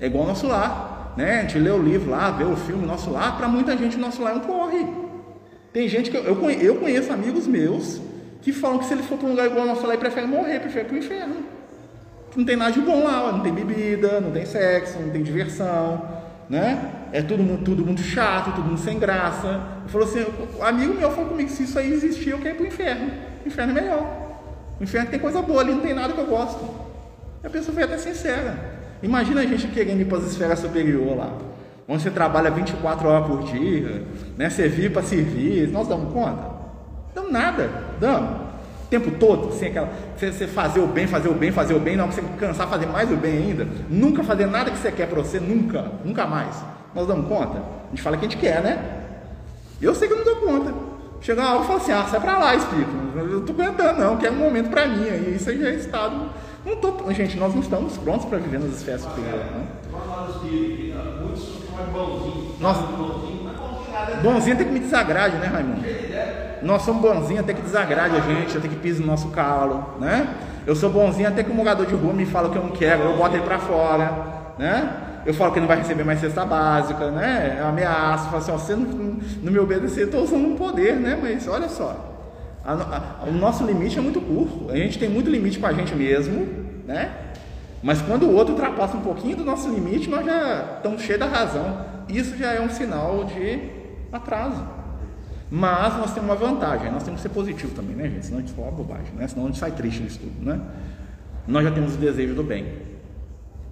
[0.00, 1.38] É igual nosso lar, né?
[1.38, 4.20] A gente lê o livro lá, vê o filme Nosso Lar, para muita gente nosso
[4.20, 4.84] lar é um porre.
[5.72, 8.00] Tem gente que eu, eu conheço amigos meus
[8.42, 10.58] que falam que se ele for para um lugar igual nosso lar, ele prefere morrer,
[10.58, 11.36] prefere para o inferno.
[12.34, 16.02] Não tem nada de bom lá, não tem bebida, não tem sexo, não tem diversão,
[16.48, 16.92] né?
[17.12, 19.60] É tudo, tudo muito chato, tudo muito sem graça.
[19.86, 20.24] Falou assim,
[20.60, 23.10] amigo meu falou comigo, se isso aí existir, eu quero ir pro inferno.
[23.44, 24.24] O inferno é melhor.
[24.80, 26.64] O inferno tem coisa boa ali, não tem nada que eu gosto.
[27.42, 28.58] A pessoa foi até sincera.
[29.02, 31.32] Imagina a gente querendo ir para as esferas superiores lá.
[31.86, 34.02] Onde você trabalha 24 horas por dia,
[34.38, 34.48] né?
[34.48, 35.68] Servir para servir.
[35.68, 36.50] Nós damos conta?
[37.14, 37.70] Damos nada,
[38.00, 38.53] damos.
[38.84, 39.88] O tempo todo, sem aquela.
[40.16, 42.86] Você, você fazer o bem, fazer o bem, fazer o bem, não, você cansar, fazer
[42.86, 43.66] mais o bem ainda.
[43.88, 46.54] Nunca fazer nada que você quer para você, nunca, nunca mais.
[46.94, 47.58] Nós damos conta?
[47.58, 49.00] A gente fala que a gente quer, né?
[49.80, 50.72] Eu sei que eu não dou conta.
[51.20, 52.90] Chega uma hora e fala assim, ah, sai pra lá, Espírito.
[53.16, 55.08] Eu não tô aguentando, não, quer um momento pra mim.
[55.08, 56.28] Aí isso aí já é estado.
[56.64, 57.10] Não tô...
[57.12, 59.46] Gente, nós não estamos prontos para viver nas esferas superiores.
[59.46, 59.66] Né?
[62.60, 62.82] Nossa,
[64.22, 65.82] bonzinho até que me desagrade, né, Raimundo?
[66.62, 70.28] Nós somos bonzinhos até que desagrade a gente, até que pisa no nosso calo, né?
[70.66, 73.02] Eu sou bonzinho até que o morador de rua me fala que eu não quero,
[73.02, 74.10] eu boto ele pra fora,
[74.58, 75.04] né?
[75.26, 77.56] eu falo que não vai receber mais cesta básica, né?
[77.58, 80.96] Eu ameaço, falo assim, ó, você não, não me obedecer, eu estou usando um poder,
[80.96, 81.18] né?
[81.20, 82.14] Mas olha só,
[82.64, 85.72] a, a, o nosso limite é muito curto, a gente tem muito limite com a
[85.72, 86.46] gente mesmo,
[86.86, 87.10] né?
[87.82, 91.26] Mas quando o outro ultrapassa um pouquinho do nosso limite, nós já estamos cheios da
[91.26, 91.84] razão.
[92.08, 93.60] Isso já é um sinal de
[94.16, 94.64] atraso.
[95.50, 98.26] Mas nós temos uma vantagem, nós temos que ser positivo também, né, gente?
[98.26, 99.28] Senão a gente fala bobagem, né?
[99.28, 100.60] Senão a gente sai triste disso tudo, né?
[101.46, 102.66] Nós já temos o desejo do bem.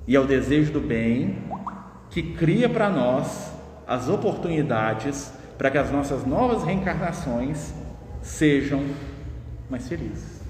[0.06, 1.38] E é o desejo do bem
[2.10, 3.52] que cria para nós
[3.86, 7.72] as oportunidades para que as nossas novas reencarnações
[8.20, 8.84] sejam
[9.70, 10.40] mais felizes.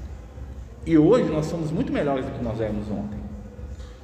[0.84, 3.20] E hoje nós somos muito melhores do que nós éramos ontem.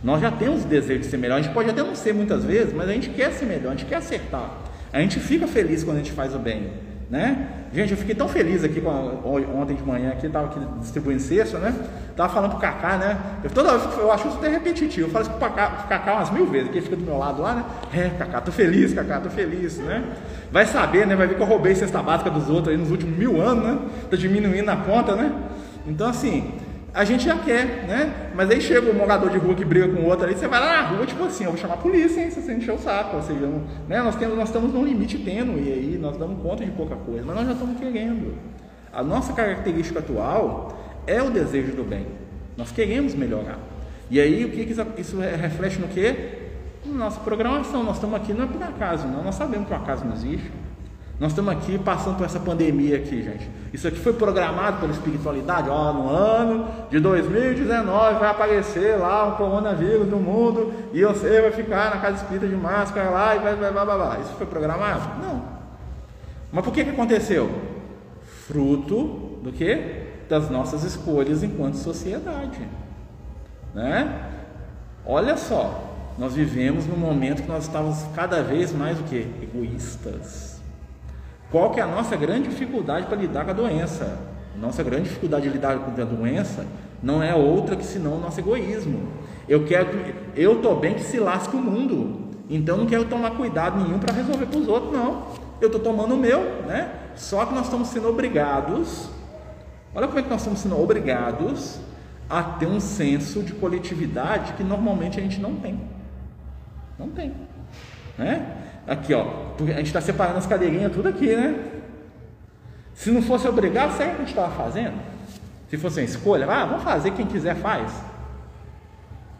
[0.02, 1.38] Nós já temos o desejo de ser melhor.
[1.38, 3.76] A gente pode até não ser muitas vezes, mas a gente quer ser melhor, a
[3.76, 4.50] gente quer acertar.
[4.92, 6.72] A gente fica feliz quando a gente faz o bem,
[7.10, 7.48] né?
[7.72, 11.58] Gente, eu fiquei tão feliz aqui a, ontem de manhã, aqui, estava aqui distribuindo cesto,
[11.58, 11.74] né?
[12.16, 13.18] Tava falando pro Cacá, né?
[13.44, 15.06] Eu, toda hora eu acho isso até repetitivo.
[15.06, 17.18] Eu falo isso pro Cacá, pro Cacá umas mil vezes, que ele fica do meu
[17.18, 17.64] lado lá, né?
[17.94, 20.02] É, Cacá, tô feliz, Cacá, tô feliz, né?
[20.50, 21.14] Vai saber, né?
[21.14, 23.78] Vai ver que eu roubei cesta básica dos outros aí nos últimos mil anos, né?
[24.10, 25.30] Tá diminuindo a conta, né?
[25.86, 26.52] Então, assim,
[26.94, 28.30] a gente já quer, né?
[28.34, 30.60] Mas aí chega o morador de rua que briga com o outro ali, você vai
[30.60, 32.30] lá na rua, tipo assim, eu vou chamar a polícia, hein?
[32.30, 33.46] Se você encher o saco, ou seja,
[33.88, 34.02] né?
[34.02, 37.24] nós, temos, nós estamos num limite tênue e aí nós damos conta de pouca coisa,
[37.24, 38.36] mas nós já estamos querendo.
[38.92, 42.06] A nossa característica atual é o desejo do bem.
[42.56, 43.58] Nós queremos melhorar.
[44.10, 44.60] E aí o que
[45.00, 46.16] isso reflete no que?
[46.86, 47.84] Na nossa programação.
[47.84, 49.22] Nós estamos aqui não é por acaso, não.
[49.22, 50.50] Nós sabemos que o acaso não existe.
[51.20, 53.50] Nós estamos aqui passando por essa pandemia aqui, gente.
[53.72, 55.68] Isso aqui foi programado pela espiritualidade.
[55.68, 61.50] Ó, no ano de 2019 vai aparecer lá um coronavírus no mundo e você vai
[61.50, 64.20] ficar na casa espírita de máscara lá e vai, vai, vai, vai, vai.
[64.20, 65.20] Isso foi programado?
[65.20, 65.42] Não.
[66.52, 67.50] Mas por que que aconteceu?
[68.46, 70.06] Fruto do que?
[70.28, 72.60] Das nossas escolhas enquanto sociedade,
[73.74, 74.30] né?
[75.04, 79.26] Olha só, nós vivemos num momento que nós estávamos cada vez mais o que?
[79.42, 80.47] Egoístas
[81.50, 84.18] qual que é a nossa grande dificuldade para lidar com a doença?
[84.60, 86.66] Nossa grande dificuldade de lidar com a doença
[87.02, 89.08] não é outra que senão o nosso egoísmo.
[89.48, 89.88] Eu quero
[90.34, 92.28] eu estou bem que se lasque o mundo.
[92.50, 95.28] Então não quero tomar cuidado nenhum para resolver para os outros, não.
[95.60, 96.92] Eu estou tomando o meu, né?
[97.16, 99.08] Só que nós estamos sendo obrigados.
[99.94, 101.80] Olha como é que nós estamos sendo obrigados
[102.28, 105.80] a ter um senso de coletividade que normalmente a gente não tem.
[106.98, 107.32] Não tem.
[108.18, 108.57] Né?
[108.88, 109.26] Aqui, ó.
[109.60, 111.54] A gente está separando as cadeirinhas tudo aqui, né?
[112.94, 114.94] Se não fosse obrigado, o que a gente estava fazendo?
[115.68, 117.92] Se fosse uma escolha, ah, vamos fazer, quem quiser faz.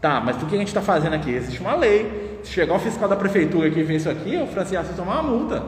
[0.01, 1.31] Tá, mas por que a gente está fazendo aqui?
[1.31, 2.39] Existe uma lei.
[2.45, 5.31] Se chegar o fiscal da prefeitura que vê isso aqui, o Francisco vai tomar uma
[5.31, 5.65] multa,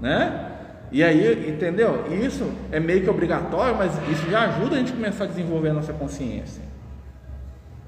[0.00, 0.52] né?
[0.92, 2.04] E aí, entendeu?
[2.12, 5.70] Isso é meio que obrigatório, mas isso já ajuda a gente a começar a desenvolver
[5.70, 6.62] a nossa consciência.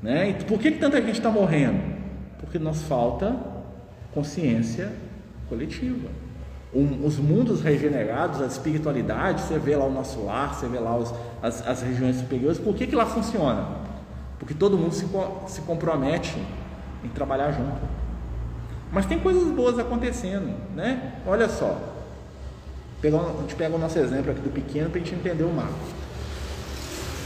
[0.03, 0.31] Né?
[0.31, 1.81] E por que, que tanta gente está morrendo?
[2.41, 3.37] Porque nos falta
[4.13, 4.91] consciência
[5.49, 6.09] coletiva.
[6.75, 10.97] Um, os mundos regenerados, a espiritualidade, você vê lá o nosso lar, você vê lá
[10.97, 13.67] os, as, as regiões superiores, por que, que lá funciona?
[14.39, 15.07] Porque todo mundo se,
[15.47, 16.37] se compromete
[17.03, 17.81] em trabalhar junto.
[18.93, 21.15] Mas tem coisas boas acontecendo, né?
[21.27, 21.79] Olha só,
[23.01, 25.53] pegar, a gente pega o nosso exemplo aqui do pequeno para a gente entender o
[25.53, 25.75] macro.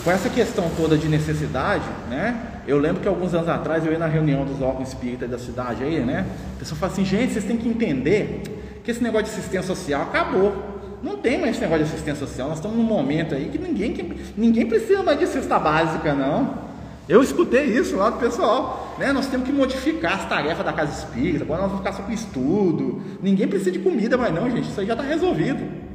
[0.03, 2.63] Com essa questão toda de necessidade, né?
[2.67, 5.85] Eu lembro que alguns anos atrás eu ia na reunião dos órgãos espíritas da cidade
[5.85, 6.25] aí, né?
[6.57, 8.43] A pessoa fala assim, gente, vocês têm que entender
[8.83, 10.55] que esse negócio de assistência social acabou.
[11.03, 12.49] Não tem mais esse negócio de assistência social.
[12.49, 16.71] Nós estamos num momento aí que ninguém, que, ninguém precisa mais de cesta básica, não.
[17.07, 18.95] Eu escutei isso lá do pessoal.
[18.99, 19.13] Né?
[19.13, 21.45] Nós temos que modificar as tarefas da casa espírita.
[21.45, 23.03] Agora nós vamos ficar só com estudo.
[23.23, 24.71] Ninguém precisa de comida mais não, gente.
[24.71, 25.90] Isso aí já está resolvido.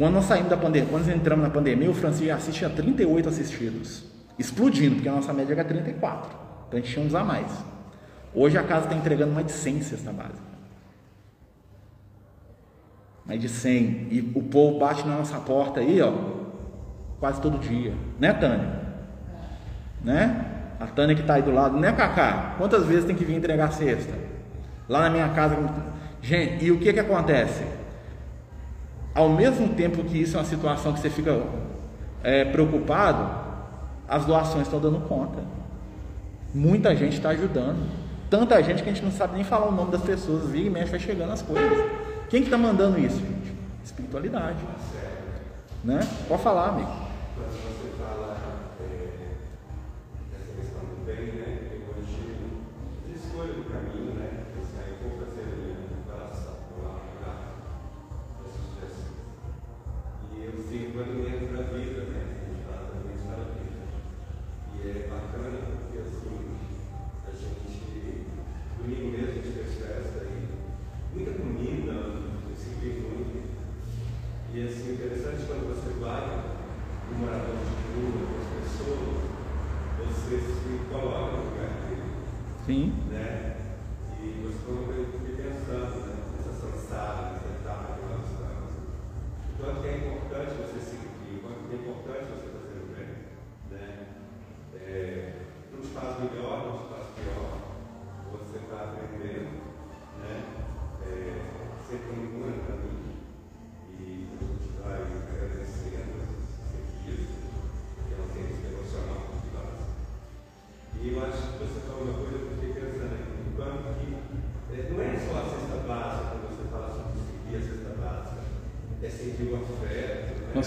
[0.00, 3.28] Quando nós saímos da pandemia, quando nós entramos na pandemia, o Francisco Assis tinha 38
[3.28, 4.02] assistidos.
[4.38, 6.30] Explodindo, porque a nossa média era 34.
[6.66, 7.52] Então a gente tinha uns a mais.
[8.34, 10.40] Hoje a casa está entregando mais de 100 cesta básica.
[13.26, 14.08] Mais de 100.
[14.10, 16.10] E o povo bate na nossa porta aí, ó,
[17.18, 17.92] quase todo dia.
[18.18, 18.80] Né, Tânia?
[20.02, 20.46] Né?
[20.80, 22.54] A Tânia que está aí do lado, né, Cacá?
[22.56, 24.14] Quantas vezes tem que vir entregar cesta?
[24.88, 25.58] Lá na minha casa.
[26.22, 27.79] Gente, e o que que acontece?
[29.20, 31.42] Ao mesmo tempo que isso é uma situação que você fica
[32.22, 33.30] é, preocupado,
[34.08, 35.42] as doações estão dando conta.
[36.54, 37.86] Muita gente está ajudando.
[38.30, 40.48] Tanta gente que a gente não sabe nem falar o nome das pessoas.
[40.48, 41.90] Vira e mexe, vai chegando as coisas.
[42.30, 43.52] Quem que está mandando isso, gente?
[43.84, 44.56] Espiritualidade.
[45.84, 46.00] Né?
[46.26, 47.09] Pode falar, amigo.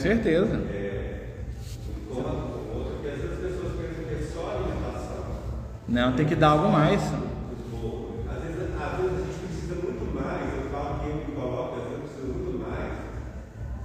[0.03, 0.59] Certeza.
[5.87, 7.01] Não, tem que dar algo mais.
[7.01, 11.77] Às vezes, às vezes a gente precisa muito mais, eu falo que eu me coloco,
[11.77, 12.91] às vezes eu preciso muito mais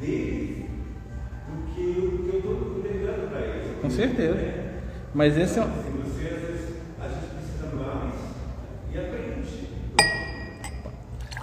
[0.01, 0.65] deles
[1.47, 3.81] do que o que eu estou entregando para eles.
[3.81, 4.55] Com certeza.
[5.15, 5.67] Mas esse é um.
[5.67, 5.85] Às
[6.17, 6.49] vezes.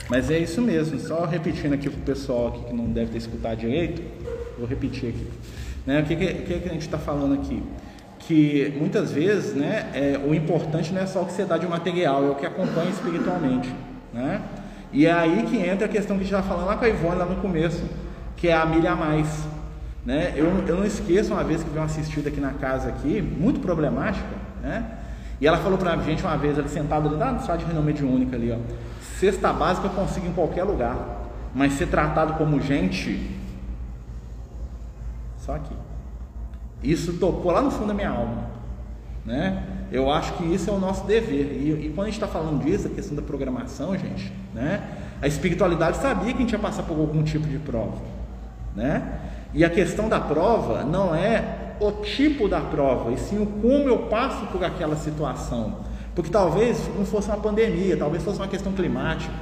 [0.09, 3.57] Mas é isso mesmo, só repetindo aqui para o pessoal que não deve ter escutado
[3.57, 4.01] direito,
[4.58, 5.28] vou repetir aqui.
[5.86, 6.01] Né?
[6.01, 7.62] O que, que, que a gente está falando aqui?
[8.20, 11.68] Que muitas vezes né, é, o importante não é só o que você dá de
[11.68, 13.74] material, é o que acompanha espiritualmente.
[14.14, 14.41] Né?
[14.91, 16.89] E é aí que entra a questão que a gente estava falando lá com a
[16.89, 17.84] Ivone lá no começo,
[18.38, 19.45] que é a milha a mais.
[20.06, 20.34] Né?
[20.36, 23.60] Eu, eu não esqueço uma vez que veio uma assistida aqui na casa, aqui, muito
[23.60, 24.26] problemática,
[24.62, 24.86] né?
[25.39, 27.88] e ela falou para a gente uma vez, ali sentada ali, no sala de renome
[27.88, 28.58] mediúnica ali, ó,
[29.20, 30.95] cesta básica eu consigo em qualquer lugar,
[31.53, 33.35] mas ser tratado como gente,
[35.46, 35.76] só aqui.
[36.84, 38.46] Isso tocou lá no fundo da minha alma.
[39.24, 39.64] Né?
[39.91, 41.52] Eu acho que isso é o nosso dever.
[41.54, 44.84] E, e quando a gente está falando disso, a questão da programação, gente, né?
[45.22, 48.02] a espiritualidade sabia que a gente ia passar por algum tipo de prova.
[48.76, 49.20] Né?
[49.54, 53.89] E a questão da prova não é o tipo da prova, e sim o como
[53.89, 55.78] eu passo por aquela situação.
[56.14, 59.34] Porque talvez não fosse uma pandemia, talvez fosse uma questão climática,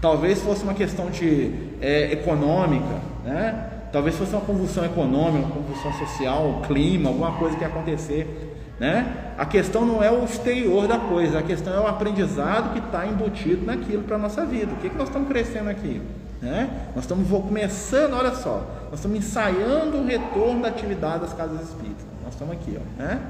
[0.00, 3.77] talvez fosse uma questão de, é, econômica, né?
[3.92, 8.54] Talvez fosse uma convulsão econômica, uma convulsão social, um clima, alguma coisa que ia acontecer.
[8.78, 9.34] Né?
[9.36, 13.06] A questão não é o exterior da coisa, a questão é o aprendizado que está
[13.06, 14.72] embutido naquilo para a nossa vida.
[14.72, 16.00] O que, que nós estamos crescendo aqui?
[16.40, 16.70] Né?
[16.94, 22.06] Nós estamos começando, olha só, nós estamos ensaiando o retorno da atividade das casas espíritas.
[22.24, 23.20] Nós estamos aqui, ó, né?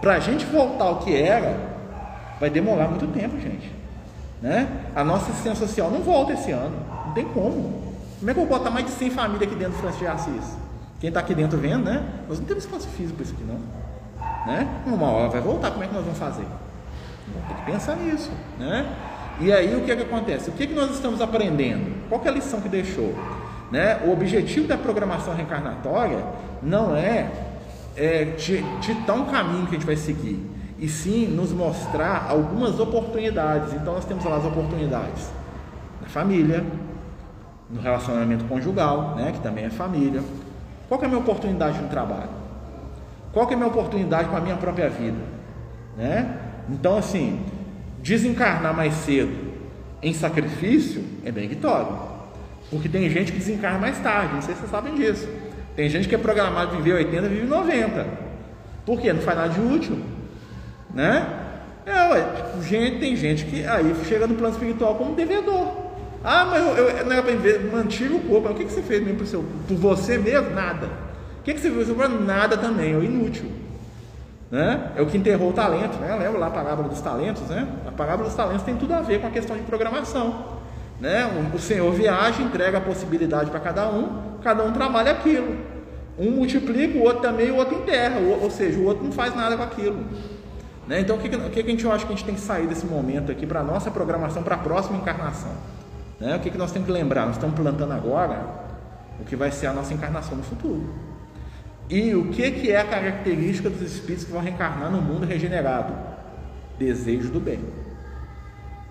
[0.00, 1.56] Para a gente voltar ao que era,
[2.40, 3.70] vai demorar muito tempo, gente.
[4.40, 4.66] Né?
[4.96, 6.74] A nossa assistência social não volta esse ano,
[7.06, 7.89] não tem como.
[8.20, 10.10] Como é que eu vou botar mais de 100 famílias aqui dentro do Francisco de
[10.10, 10.56] Assis?
[11.00, 12.04] Quem está aqui dentro vendo, né?
[12.28, 13.58] Nós não temos espaço físico para isso aqui, não.
[14.46, 14.68] Né?
[14.86, 16.44] Uma hora vai voltar, como é que nós vamos fazer?
[17.32, 18.94] Vamos ter que pensar nisso, né?
[19.40, 20.50] E aí o que é que acontece?
[20.50, 22.08] O que é que nós estamos aprendendo?
[22.10, 23.14] Qual é a lição que deixou?
[23.70, 24.02] Né?
[24.04, 26.22] O objetivo da programação reencarnatória
[26.62, 27.30] não é,
[27.96, 28.24] é
[28.80, 30.46] ditar um caminho que a gente vai seguir,
[30.78, 33.72] e sim nos mostrar algumas oportunidades.
[33.72, 35.30] Então nós temos lá as oportunidades
[36.02, 36.62] na família,
[37.70, 40.22] no relacionamento conjugal, né, que também é família.
[40.88, 42.30] Qual que é a minha oportunidade no trabalho?
[43.32, 45.18] Qual que é a minha oportunidade para a minha própria vida?
[45.96, 46.36] Né?
[46.68, 47.40] Então, assim,
[48.02, 49.32] desencarnar mais cedo
[50.02, 51.92] em sacrifício é bem vitória.
[52.70, 55.28] Porque tem gente que desencarna mais tarde, não sei se vocês sabem disso.
[55.76, 58.06] Tem gente que é programado viver 80, vive 90.
[58.84, 59.12] Por quê?
[59.12, 59.98] Não faz nada de útil.
[60.92, 61.26] Né?
[61.86, 62.26] É, ué,
[62.62, 65.89] gente, tem gente que aí chega no plano espiritual como devedor.
[66.22, 67.32] Ah, mas eu, eu não era para
[67.72, 68.48] mantive o corpo.
[68.48, 70.50] O que, que você fez mesmo por, seu, por você mesmo?
[70.50, 70.86] Nada.
[71.40, 72.20] O que, que você fez?
[72.20, 73.50] Nada também, é inútil.
[74.50, 74.90] Né?
[74.96, 76.14] É o que enterrou o talento, né?
[76.16, 77.68] Lembra lá a parábola dos talentos, né?
[77.86, 80.60] A parábola dos talentos tem tudo a ver com a questão de programação.
[81.00, 81.24] Né?
[81.54, 85.56] O Senhor viaja, entrega a possibilidade para cada um, cada um trabalha aquilo.
[86.18, 89.56] Um multiplica, o outro também, o outro enterra, ou, seja, o outro não faz nada
[89.56, 90.04] com aquilo.
[90.86, 91.00] Né?
[91.00, 92.84] Então, o que, o que a gente acha que a gente tem que sair desse
[92.84, 95.52] momento aqui para a nossa programação, para a próxima encarnação?
[96.20, 96.36] Né?
[96.36, 97.26] O que, que nós temos que lembrar?
[97.26, 98.60] Nós estamos plantando agora
[99.18, 100.94] o que vai ser a nossa encarnação no futuro.
[101.88, 105.92] E o que, que é a característica dos espíritos que vão reencarnar no mundo regenerado?
[106.78, 107.58] Desejo do bem.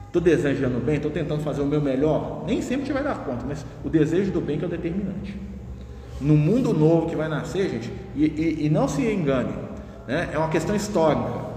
[0.07, 2.43] Estou desejando bem, estou tentando fazer o meu melhor.
[2.45, 5.39] Nem sempre gente vai dar conta, mas o desejo do bem que é o determinante.
[6.19, 9.53] No mundo novo que vai nascer, gente, e, e, e não se engane,
[10.07, 10.29] né?
[10.33, 11.47] é uma questão histórica.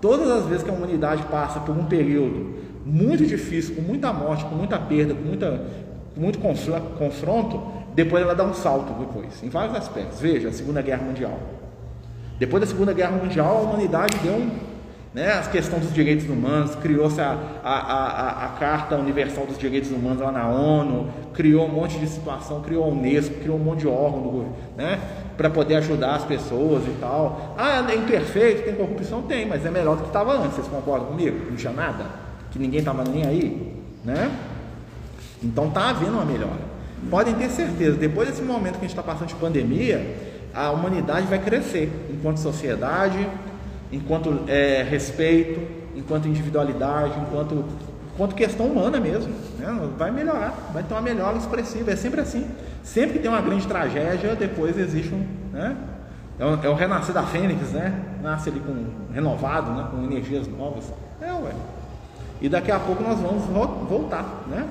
[0.00, 4.44] Todas as vezes que a humanidade passa por um período muito difícil, com muita morte,
[4.44, 5.62] com muita perda, com, muita,
[6.16, 7.62] muito confronto,
[7.94, 10.20] depois ela dá um salto depois, em vários aspectos.
[10.20, 11.38] Veja, a Segunda Guerra Mundial.
[12.38, 14.50] Depois da Segunda Guerra Mundial, a humanidade deu um,
[15.14, 19.90] né, a questão dos direitos humanos, criou-se a, a, a, a, Carta Universal dos Direitos
[19.90, 23.80] Humanos lá na ONU, criou um monte de situação, criou a Unesco, criou um monte
[23.80, 24.98] de órgão do governo, né,
[25.36, 27.54] para poder ajudar as pessoas e tal.
[27.58, 29.22] Ah, é imperfeito, tem corrupção?
[29.22, 31.46] Tem, mas é melhor do que estava antes, vocês concordam comigo?
[31.50, 32.21] Não tinha nada?
[32.52, 33.74] Que ninguém estava nem aí?
[34.04, 34.30] Né?
[35.42, 36.72] Então está havendo uma melhora.
[37.10, 40.16] Podem ter certeza, depois desse momento que a gente está passando de pandemia,
[40.54, 43.26] a humanidade vai crescer enquanto sociedade,
[43.90, 45.60] enquanto é, respeito,
[45.96, 47.64] enquanto individualidade, enquanto,
[48.14, 49.32] enquanto questão humana mesmo.
[49.58, 49.90] Né?
[49.98, 51.90] Vai melhorar, vai ter uma melhora expressiva.
[51.90, 52.46] É sempre assim.
[52.82, 55.26] Sempre que tem uma grande tragédia, depois existe um.
[55.52, 55.76] Né?
[56.38, 57.94] É, o, é o renascer da Fênix, né?
[58.22, 59.88] Nasce ali com renovado, né?
[59.90, 60.92] com energias novas.
[61.20, 61.52] É, ué.
[62.42, 63.44] E daqui a pouco nós vamos
[63.88, 64.66] voltar, né?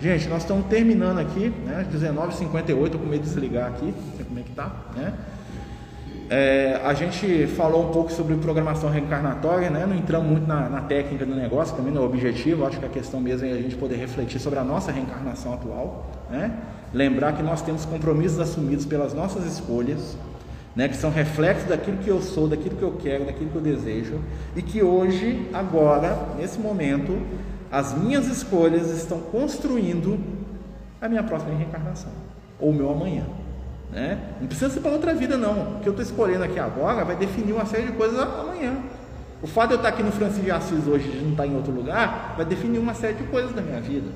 [0.00, 1.86] Gente, nós estamos terminando aqui, né?
[1.92, 5.12] 19h58, eu com medo de desligar aqui, não sei como é que tá, né?
[6.30, 9.84] É, a gente falou um pouco sobre programação reencarnatória, né?
[9.84, 13.20] não entramos muito na, na, técnica do negócio, também no objetivo, acho que a questão
[13.20, 16.10] mesmo é a gente poder refletir sobre a nossa reencarnação atual.
[16.30, 16.50] Né?
[16.94, 20.16] Lembrar que nós temos compromissos assumidos pelas nossas escolhas,
[20.74, 20.88] né?
[20.88, 24.20] que são reflexos daquilo que eu sou, daquilo que eu quero, daquilo que eu desejo,
[24.56, 27.18] e que hoje, agora, nesse momento,
[27.70, 30.18] as minhas escolhas estão construindo
[31.00, 32.12] a minha próxima reencarnação,
[32.60, 33.24] ou o meu amanhã.
[33.90, 34.18] Né?
[34.40, 35.76] Não precisa ser para outra vida, não.
[35.76, 38.74] O que eu estou escolhendo aqui agora vai definir uma série de coisas amanhã.
[39.42, 41.54] O fato de eu estar aqui no Francisco de Assis hoje e não estar em
[41.56, 44.08] outro lugar vai definir uma série de coisas da minha vida.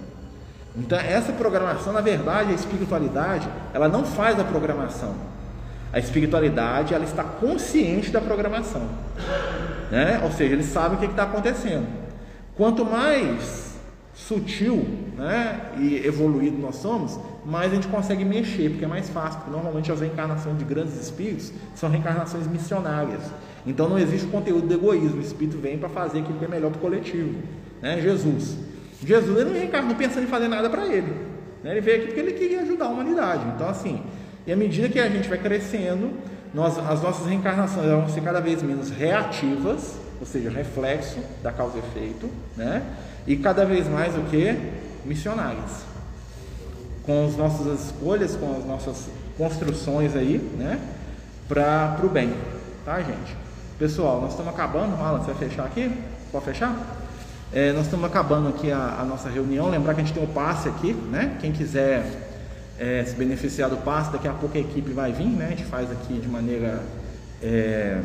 [0.76, 5.14] Então, essa programação, na verdade, a espiritualidade, ela não faz a programação.
[5.97, 8.86] A espiritualidade, ela está consciente da programação.
[9.90, 10.20] Né?
[10.22, 11.86] Ou seja, ele sabe o que está acontecendo.
[12.55, 13.78] Quanto mais
[14.12, 14.86] sutil
[15.16, 19.40] né, e evoluído nós somos, mais a gente consegue mexer, porque é mais fácil.
[19.40, 23.22] Porque normalmente as reencarnações de grandes espíritos são reencarnações missionárias.
[23.66, 25.16] Então não existe conteúdo do egoísmo.
[25.16, 27.40] O espírito vem para fazer aquilo que é melhor para o coletivo.
[27.80, 28.03] Né?
[28.03, 28.59] Jesus.
[29.03, 31.11] Jesus ele não reencarnou pensando em fazer nada para ele.
[31.64, 31.70] Né?
[31.70, 33.44] Ele veio aqui porque ele queria ajudar a humanidade.
[33.55, 34.03] Então, assim,
[34.47, 36.12] e à medida que a gente vai crescendo,
[36.55, 41.76] nós, as nossas reencarnações vão ser cada vez menos reativas, ou seja, reflexo da causa
[41.76, 42.82] e efeito, né?
[43.26, 44.57] E cada vez mais o que?
[45.05, 45.86] Missionárias
[47.07, 50.80] com as nossas escolhas, com as nossas construções aí, né?
[51.49, 52.34] Para o bem,
[52.84, 53.36] tá, gente?
[53.78, 55.01] Pessoal, nós estamos acabando.
[55.01, 55.92] Alan, você vai fechar aqui?
[56.32, 56.76] Pode fechar?
[57.53, 59.70] É, nós estamos acabando aqui a, a, nossa reunião.
[59.70, 61.36] Lembrar que a gente tem o passe aqui, né?
[61.40, 62.26] Quem quiser
[62.79, 65.47] é, se beneficiar do passe, daqui a pouco a equipe vai vir, né?
[65.47, 66.83] A gente faz aqui de maneira
[67.43, 68.01] é,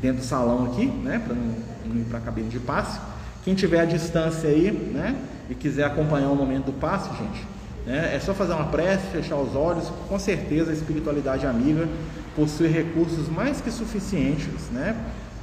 [0.00, 1.20] dentro do salão aqui, né?
[1.24, 1.54] Para não,
[1.86, 3.00] não ir para a cabine de passe.
[3.44, 5.16] Quem tiver a distância aí, né?
[5.48, 7.46] E quiser acompanhar o momento do passe, gente,
[7.86, 8.14] né?
[8.14, 9.90] É só fazer uma prece, fechar os olhos.
[10.08, 11.88] Com certeza a espiritualidade amiga
[12.36, 14.94] possui recursos mais que suficientes, né?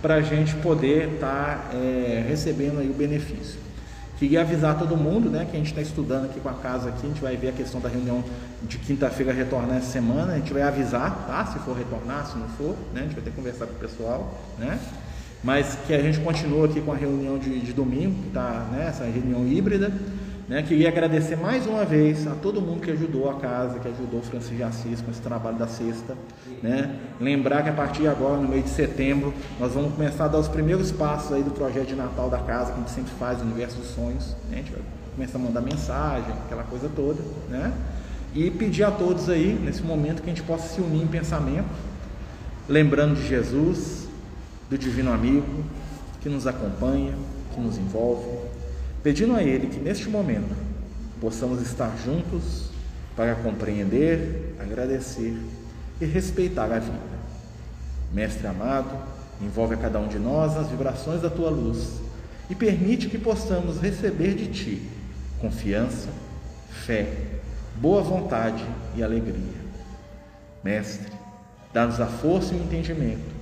[0.01, 3.60] Para a gente poder estar tá, é, recebendo aí o benefício.
[4.18, 7.05] Queria avisar todo mundo, né, que a gente está estudando aqui com a casa aqui,
[7.05, 8.24] a gente vai ver a questão da reunião
[8.63, 11.45] de quinta-feira retornar essa semana, a gente vai avisar, tá?
[11.47, 13.01] Se for retornar, se não for, né?
[13.01, 14.80] A gente vai ter que conversar com o pessoal, né?
[15.43, 18.88] Mas que a gente continua aqui com a reunião de, de domingo, que tá, né,
[18.88, 19.91] essa reunião híbrida,
[20.48, 20.62] né?
[20.62, 24.24] Queria agradecer mais uma vez a todo mundo que ajudou a casa, que ajudou o
[24.24, 26.16] Francisco de Assis com esse trabalho da sexta.
[26.62, 26.96] Né?
[27.20, 30.38] Lembrar que a partir de agora, no mês de setembro, nós vamos começar a dar
[30.38, 33.39] os primeiros passos aí do projeto de Natal da casa, que a gente sempre faz,
[33.39, 34.36] o Universo dos Sonhos.
[34.50, 34.54] Né?
[34.54, 34.82] A gente vai
[35.16, 37.22] começar a mandar mensagem, aquela coisa toda.
[37.50, 37.74] Né?
[38.36, 41.70] E pedir a todos aí, nesse momento, que a gente possa se unir em pensamento,
[42.70, 44.08] lembrando de Jesus,
[44.70, 45.64] do Divino Amigo,
[46.22, 47.14] que nos acompanha,
[47.54, 48.45] que nos envolve
[49.06, 50.56] pedindo a Ele que neste momento
[51.22, 52.72] possamos estar juntos
[53.16, 55.38] para compreender, agradecer
[56.01, 57.16] e respeitar a vida.
[58.12, 58.89] Mestre amado,
[59.39, 62.01] envolve a cada um de nós as vibrações da tua luz
[62.49, 64.89] e permite que possamos receber de ti
[65.39, 66.10] confiança,
[66.72, 67.08] fé,
[67.76, 69.66] boa vontade e alegria.
[70.64, 71.12] Mestre,
[71.72, 73.36] dá-nos a força e o entendimento,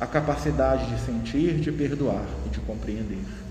[0.00, 3.43] a capacidade de sentir, de perdoar e de compreender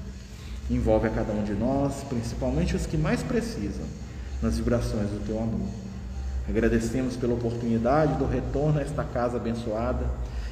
[0.75, 3.85] envolve a cada um de nós, principalmente os que mais precisam,
[4.41, 5.67] nas vibrações do teu amor.
[6.47, 10.05] Agradecemos pela oportunidade do retorno a esta casa abençoada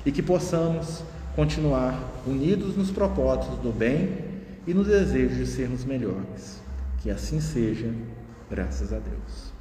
[0.05, 1.03] e que possamos
[1.35, 4.17] continuar unidos nos propósitos do bem
[4.65, 6.61] e no desejo de sermos melhores.
[7.01, 7.91] Que assim seja,
[8.49, 9.51] graças a Deus.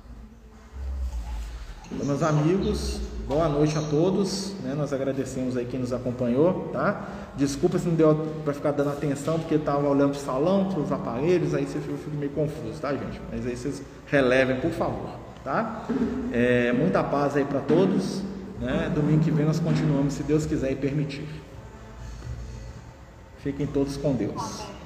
[1.90, 3.00] Meus amigos,
[3.30, 4.54] boa noite a todos.
[4.64, 4.74] Né?
[4.76, 7.08] Nós agradecemos aí quem nos acompanhou, tá?
[7.36, 10.80] Desculpa se não deu para ficar dando atenção, porque estava olhando para o salão, para
[10.80, 13.20] os aparelhos, aí você fica meio confuso, tá, gente?
[13.30, 15.10] Mas aí vocês relevem, por favor,
[15.44, 15.86] tá?
[16.32, 18.20] É, muita paz aí para todos.
[18.60, 18.90] Né?
[18.92, 21.28] Domingo que vem nós continuamos, se Deus quiser e permitir.
[23.38, 24.79] Fiquem todos com Deus.